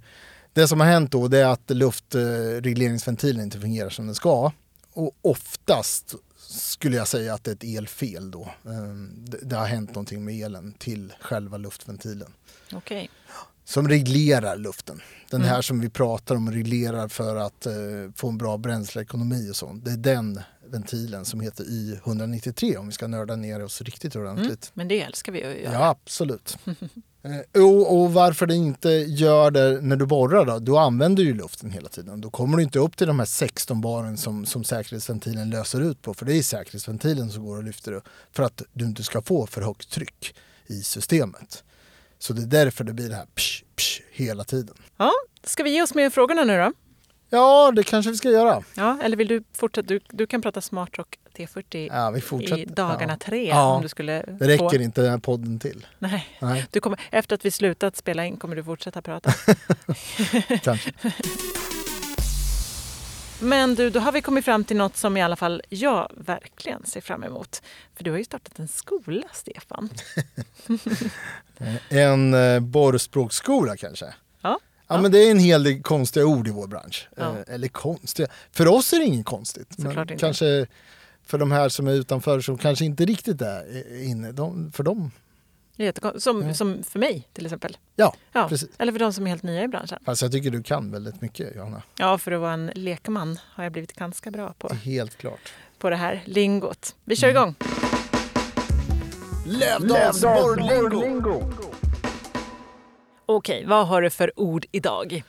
det 0.53 0.69
som 0.69 0.81
har 0.81 0.87
hänt 0.87 1.11
då 1.11 1.29
det 1.29 1.39
är 1.39 1.47
att 1.47 1.71
luftregleringsventilen 1.71 3.43
inte 3.43 3.61
fungerar 3.61 3.91
som 3.91 4.07
den 4.07 4.15
ska. 4.15 4.53
Och 4.93 5.17
oftast 5.23 6.15
skulle 6.49 6.97
jag 6.97 7.09
säga 7.09 7.35
att 7.35 7.45
det 7.45 7.51
är 7.51 7.55
ett 7.55 7.79
elfel 7.79 8.31
då. 8.31 8.43
Eh, 8.43 8.95
det, 9.43 9.57
har 9.57 9.67
hänt 9.67 9.89
någonting 9.89 10.25
med 10.25 10.35
elen 10.35 10.75
till 10.79 11.13
själva 11.21 11.57
luftventilen. 11.57 12.33
Okej. 12.73 13.11
Som 13.65 13.89
reglerar 13.89 14.57
luften. 14.57 15.01
Den 15.31 15.43
här 15.43 15.63
som 15.63 15.81
vi 15.81 15.91
pratar 15.91 16.35
om 16.35 16.51
reglerar 16.51 17.09
för 17.09 17.37
att 17.37 17.67
eh, 17.67 17.73
få 18.17 18.29
en 18.29 18.39
bra 18.39 18.59
bränsleekonomi 18.59 19.51
och 19.51 19.57
sånt. 19.57 19.85
Det 19.85 19.91
är 19.91 19.97
den 19.97 20.41
ventilen 20.67 21.25
som 21.25 21.41
heter 21.41 21.65
Y193 21.65 22.77
om 22.77 22.87
vi 22.87 22.93
ska 22.93 23.07
nörda 23.07 23.37
ner 23.37 23.65
oss 23.65 23.83
riktigt 23.83 24.17
ordentligt. 24.17 24.71
Men 24.75 24.89
det 24.89 25.01
älskar 25.01 25.33
vi 25.33 25.45
att 25.45 25.57
göra. 25.57 25.73
Ja, 25.73 25.89
absolut. 25.89 26.59
Eh, 27.25 27.63
och, 27.63 28.01
och 28.01 28.13
varför 28.13 28.47
det 28.47 28.55
inte 28.55 28.89
gör 28.91 29.51
det 29.51 29.81
när 29.81 29.97
du 29.97 30.07
borrar 30.07 30.45
då? 30.45 30.59
Du 30.59 30.77
använder 30.77 31.23
ju 31.23 31.35
luften 31.35 31.71
hela 31.71 31.89
tiden. 31.89 32.21
Då 32.21 32.31
kommer 32.31 32.57
du 32.57 32.63
inte 32.63 32.79
upp 32.79 32.97
till 32.97 33.07
de 33.07 33.19
här 33.19 33.27
16 33.27 33.81
baren 33.81 34.17
som, 34.17 34.47
som 34.47 34.65
säkerhetsventilen 34.65 35.51
löser 35.51 35.81
ut 35.81 36.03
på. 36.03 36.15
För 36.15 36.27
det 36.27 36.35
är 36.35 36.43
säkerhetsventilen 36.43 37.31
som 37.31 37.45
går 37.45 37.57
och 37.57 37.65
lyfter 37.65 37.93
upp 37.93 38.05
för 38.33 38.43
att 38.43 38.63
du 38.73 38.85
inte 38.85 39.03
ska 39.03 39.23
få 39.23 39.47
för 39.47 39.63
högt 39.63 39.91
tryck 39.91 40.35
i 40.67 40.83
systemet. 40.83 41.65
Så 42.19 42.33
det 42.33 42.43
är 42.43 42.65
därför 42.65 42.85
det 42.85 42.93
blir 42.93 43.09
det 43.09 43.17
här 43.17 43.27
psh, 43.35 43.65
psh, 43.77 44.01
hela 44.13 44.45
tiden. 44.45 44.75
Ja, 44.97 45.13
ska 45.45 45.63
vi 45.63 45.71
ge 45.71 45.83
oss 45.83 45.95
med 45.95 46.13
frågorna 46.13 46.45
nu 46.45 46.59
då? 46.59 46.73
Ja, 47.31 47.73
det 47.77 47.83
kanske 47.83 48.11
vi 48.11 48.17
ska 48.17 48.31
göra. 48.31 48.63
Ja, 48.75 48.99
eller 49.03 49.17
vill 49.17 49.29
du 49.29 49.45
fortsätta? 49.57 49.87
Du, 49.89 50.01
du 50.11 50.27
kan 50.27 50.43
prata 50.43 50.61
Smartrock 50.61 51.19
T40 51.37 51.89
Ja, 51.93 52.11
vi 52.11 52.21
fortsätter. 52.21 52.59
i 52.59 52.65
dagarna 52.65 53.13
ja. 53.13 53.27
tre 53.27 53.49
Ja, 53.49 53.75
om 53.75 53.83
du 53.83 53.89
skulle 53.89 54.13
Det 54.23 54.47
räcker 54.49 54.69
få. 54.69 54.75
inte 54.77 55.01
den 55.03 55.11
här 55.11 55.19
podden 55.19 55.59
till. 55.59 55.87
Nej. 55.99 56.27
Nej, 56.41 56.67
Du 56.71 56.81
kommer, 56.81 57.01
efter 57.11 57.35
att 57.35 57.45
vi 57.45 57.51
slutat 57.51 57.97
spela 57.97 58.25
in 58.27 58.37
kommer 58.37 58.57
du 58.57 58.65
fortsätta 58.65 59.03
prata. 59.03 59.33
kanske. 60.63 60.93
Men 63.41 63.75
du, 63.75 63.91
då 63.91 64.01
har 64.01 64.13
vi 64.13 64.21
kommit 64.23 64.45
fram 64.45 64.65
till 64.65 64.77
något 64.77 64.97
som 64.97 65.17
i 65.17 65.23
alla 65.23 65.37
fall 65.37 65.63
jag 65.69 66.11
verkligen 66.17 66.87
ser 66.87 67.01
fram 67.01 67.25
emot. 67.25 67.63
För 67.97 68.05
du 68.05 68.11
har 68.11 68.19
ju 68.19 68.25
startat 68.25 68.59
en 68.59 68.69
skola, 68.69 69.27
Stefan. 69.33 69.89
En 71.89 72.35
eh, 72.35 72.61
borrspråksskola 72.61 73.77
kanske? 73.77 74.15
Ja. 74.89 74.95
Ja, 74.95 75.03
men 75.03 75.13
det 75.13 75.19
är 75.19 75.31
en 75.31 75.39
hel 75.39 75.63
del 75.63 75.83
konstiga 75.83 76.27
ord 76.27 76.49
i 76.49 76.51
vår 76.51 76.67
bransch. 76.67 77.09
Ja. 77.17 77.23
Eh, 77.49 77.55
eller 77.55 77.69
konstiga. 77.69 78.29
För 78.53 78.69
oss 78.69 78.93
är 78.93 78.99
det 78.99 79.05
inget 79.05 79.27
konstigt. 79.27 79.79
Inte. 79.79 80.17
kanske 80.19 80.67
för 81.27 81.39
de 81.39 81.53
här 81.53 81.69
som 81.69 81.89
är 81.89 81.93
utanför 81.93 82.41
som 82.41 82.59
kanske 82.59 82.85
inte 82.85 83.05
riktigt 83.05 83.43
är 83.43 84.03
inne. 84.05 84.33
De, 84.33 84.73
för 84.73 84.83
dem, 84.83 85.11
Som, 86.19 86.43
Ja. 86.49 86.55
som 86.55 86.83
för 86.83 86.99
mig 86.99 87.29
till 87.33 87.47
exempel. 87.47 87.77
ja, 87.97 88.15
Ja. 88.33 88.49
precis. 88.49 88.69
Eller 88.79 88.93
för 88.93 88.99
de 88.99 89.13
som 89.13 89.27
är 89.27 89.31
helt 89.31 89.43
nya 89.43 89.63
i 89.63 89.69
branschen. 89.69 89.99
Fast 90.05 90.23
jag 90.23 90.33
tycker 90.33 90.51
du 90.51 90.63
kan 90.63 90.91
väldigt 90.91 91.21
mycket 91.21 91.57
Johanna. 91.57 91.83
Ja, 91.99 92.19
för 92.19 92.33
att 92.33 92.41
vara 92.41 92.53
en 92.53 92.67
lekman 92.75 93.39
har 93.43 93.65
jag 93.65 93.73
blivit 93.73 93.93
ganska 93.93 94.31
bra 94.31 94.55
på, 94.59 94.75
Helt 94.75 95.17
klart. 95.19 95.53
på 95.79 95.91
det 95.91 95.97
här 95.97 96.23
lingot. 96.27 96.95
Vi 97.05 97.13
Mm. 97.13 97.17
kör 97.17 97.29
igång! 97.29 97.55
Lövdals 99.47 100.21
borrlingo! 100.23 101.43
Okej, 103.27 103.65
vad 103.67 103.87
har 103.87 104.03
du 104.03 104.11
för 104.11 104.41
ord 104.41 104.67
idag? 104.73 105.23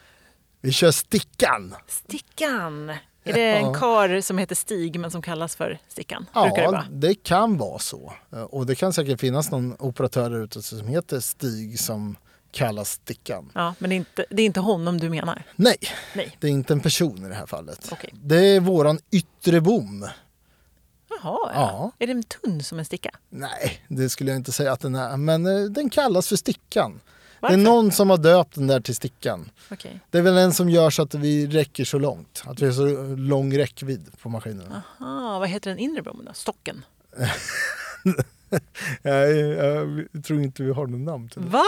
Vi 0.62 0.72
kör 0.72 0.92
stickan. 0.92 1.76
Stickan! 1.88 2.90
Är 3.28 3.34
det 3.34 3.54
en 3.54 3.66
Ja. 3.66 3.74
kar 3.74 4.22
som 4.22 4.38
heter 4.38 4.56
Stig 4.56 5.00
men 5.00 5.12
som 5.12 5.22
kallas 5.22 5.56
för 5.56 5.80
Stickan? 5.88 6.26
Brukar 6.34 6.56
det 6.56 6.62
Ja, 6.62 6.72
vara? 6.72 6.86
det 6.92 7.16
kan 7.24 7.58
vara 7.58 7.80
så. 7.80 8.14
Och 8.50 8.66
det 8.66 8.76
kan 8.76 8.94
säkert 8.94 9.20
finnas 9.20 9.52
någon 9.52 9.76
operatör 9.80 10.30
där 10.30 10.44
ute 10.44 10.62
som 10.62 10.88
heter 10.88 11.20
Stig 11.20 11.80
som 11.80 12.16
kallas 12.52 12.92
Stickan. 12.92 13.52
Ja, 13.56 13.74
men 13.80 13.90
det 13.90 13.94
är, 13.94 13.98
inte, 13.98 14.26
det 14.30 14.42
är 14.42 14.46
inte 14.46 14.60
honom 14.60 15.00
du 15.00 15.10
menar? 15.10 15.44
Nej, 15.56 15.78
Nej. 16.14 16.38
det 16.40 16.48
är 16.48 16.52
inte 16.52 16.74
en 16.74 16.80
person 16.80 17.26
i 17.26 17.30
det 17.30 17.36
här 17.36 17.46
fallet. 17.46 17.90
Okej. 17.92 18.10
Det 18.14 18.38
är 18.56 18.60
våran 18.60 19.00
yttre 19.12 19.62
bom. 19.62 20.08
Jaha, 21.10 21.20
ja. 21.24 21.50
Ja. 21.54 21.92
Är 22.00 22.08
den 22.08 22.24
tunn 22.24 22.64
som 22.64 22.80
en 22.80 22.86
sticka? 22.86 23.12
Nej, 23.30 23.82
det 23.88 24.10
skulle 24.10 24.32
jag 24.32 24.38
inte 24.38 24.52
säga 24.52 24.72
att 24.72 24.80
den 24.80 24.96
är. 24.96 25.18
Men 25.18 25.46
eh, 25.46 25.64
den 25.64 25.90
kallas 25.90 26.30
för 26.30 26.36
Stickan. 26.36 27.02
Varför? 27.46 27.58
Det 27.58 27.64
är 27.64 27.66
någon 27.66 27.92
som 27.92 28.10
har 28.10 28.18
döpt 28.18 28.56
den 28.56 28.68
där 28.68 28.80
till 28.80 28.96
Stickan. 28.96 29.50
Okej. 29.72 30.00
Det 30.10 30.18
är 30.18 30.22
väl 30.22 30.38
en 30.38 30.54
som 30.54 30.70
gör 30.70 30.90
så 30.90 31.02
att 31.02 31.14
vi 31.14 31.48
räcker 31.48 31.86
så 31.86 32.00
långt. 32.00 32.44
Att 32.46 32.62
vi 32.62 32.66
har 32.66 32.74
så 32.74 33.16
lång 33.16 33.58
räckvidd 33.58 34.08
på 34.22 34.30
maskinerna. 34.30 34.84
Aha, 35.00 35.40
vad 35.40 35.50
heter 35.50 35.70
den 35.70 35.80
inre 35.80 36.02
bommen 36.02 36.26
då? 36.26 36.34
Stocken? 36.34 36.86
Jag, 39.02 39.38
jag, 39.38 40.08
tror 40.26 40.42
inte 40.42 40.64
vi 40.64 40.72
har 40.72 40.88
något 40.88 41.00
namn 41.00 41.30
till 41.30 41.42
det. 41.42 41.48
Va? 41.48 41.64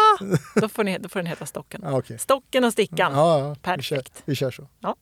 Då 0.55 0.69
får, 0.69 0.83
ni, 0.83 0.97
då 0.97 1.09
får 1.09 1.19
den 1.19 1.25
heta 1.25 1.45
Stocken. 1.45 1.81
Ja, 1.83 1.97
okej. 1.97 2.19
Stocken 2.19 2.63
och 2.63 2.71
Stickan. 2.73 3.13
Ja, 3.13 3.39
ja, 3.39 3.47
Vi 3.49 3.83
kör, 3.83 3.95
Perfekt. 3.97 4.23
vi 4.25 4.35
kör 4.35 4.51
så. 4.51 4.67
Ja, 4.79 4.95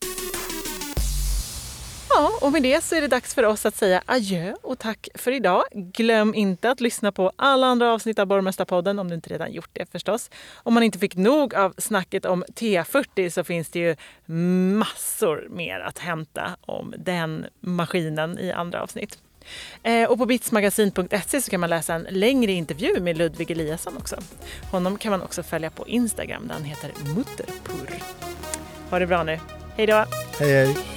och 2.42 2.52
med 2.52 2.64
det 2.64 2.84
så 2.84 2.96
är 2.96 3.02
det 3.02 3.08
dags 3.08 3.34
för 3.34 3.44
oss 3.44 3.66
att 3.66 3.76
säga 3.76 4.02
adjö 4.06 4.54
och 4.62 4.80
tack 4.80 5.08
för 5.16 5.32
idag. 5.32 5.64
Glöm 5.72 6.36
inte 6.36 6.72
att 6.72 6.82
lyssna 6.82 7.12
på 7.12 7.32
alla 7.36 7.68
andra 7.68 7.94
avsnitt 7.94 8.20
av 8.20 8.28
Borgmästarpodden 8.28 9.00
om 9.00 9.10
du 9.10 9.16
inte 9.16 9.30
redan 9.30 9.52
gjort 9.54 9.70
det 9.74 9.92
förstås. 9.92 10.30
Om 10.56 10.74
man 10.74 10.84
inte 10.84 11.00
fick 11.00 11.16
nog 11.16 11.56
av 11.56 11.74
snacket 11.78 12.26
om 12.26 12.44
T40 12.44 13.30
så 13.30 13.44
finns 13.44 13.70
det 13.70 13.80
ju 13.80 13.96
massor 14.76 15.48
mer 15.50 15.80
att 15.80 16.00
hämta 16.00 16.58
om 16.62 16.94
den 16.98 17.46
maskinen 17.60 18.40
i 18.40 18.52
andra 18.52 18.82
avsnitt. 18.82 19.18
Eh, 19.84 20.10
och 20.10 20.18
på 20.18 20.26
bitsmagasin.se 20.26 21.42
så 21.42 21.52
kan 21.52 21.60
man 21.60 21.70
läsa 21.70 21.94
en 21.94 22.08
längre 22.10 22.52
intervju 22.52 23.00
med 23.00 23.18
Ludvig 23.18 23.52
Eliasson 23.52 23.98
också. 23.98 24.16
Honom 24.72 24.98
kan 24.98 25.12
man 25.12 25.22
också 25.22 25.44
följa 25.44 25.70
på 25.70 25.88
Instagram 25.88 26.48
där 26.48 26.54
han 26.54 26.64
heter 26.64 26.92
Mutterpurr. 27.16 28.04
Ha 28.90 29.00
det 29.00 29.08
bra 29.08 29.24
nu. 29.24 29.40
Hej 29.78 29.88
då! 29.88 30.06
Hej 30.40 30.54
hej. 30.54 30.95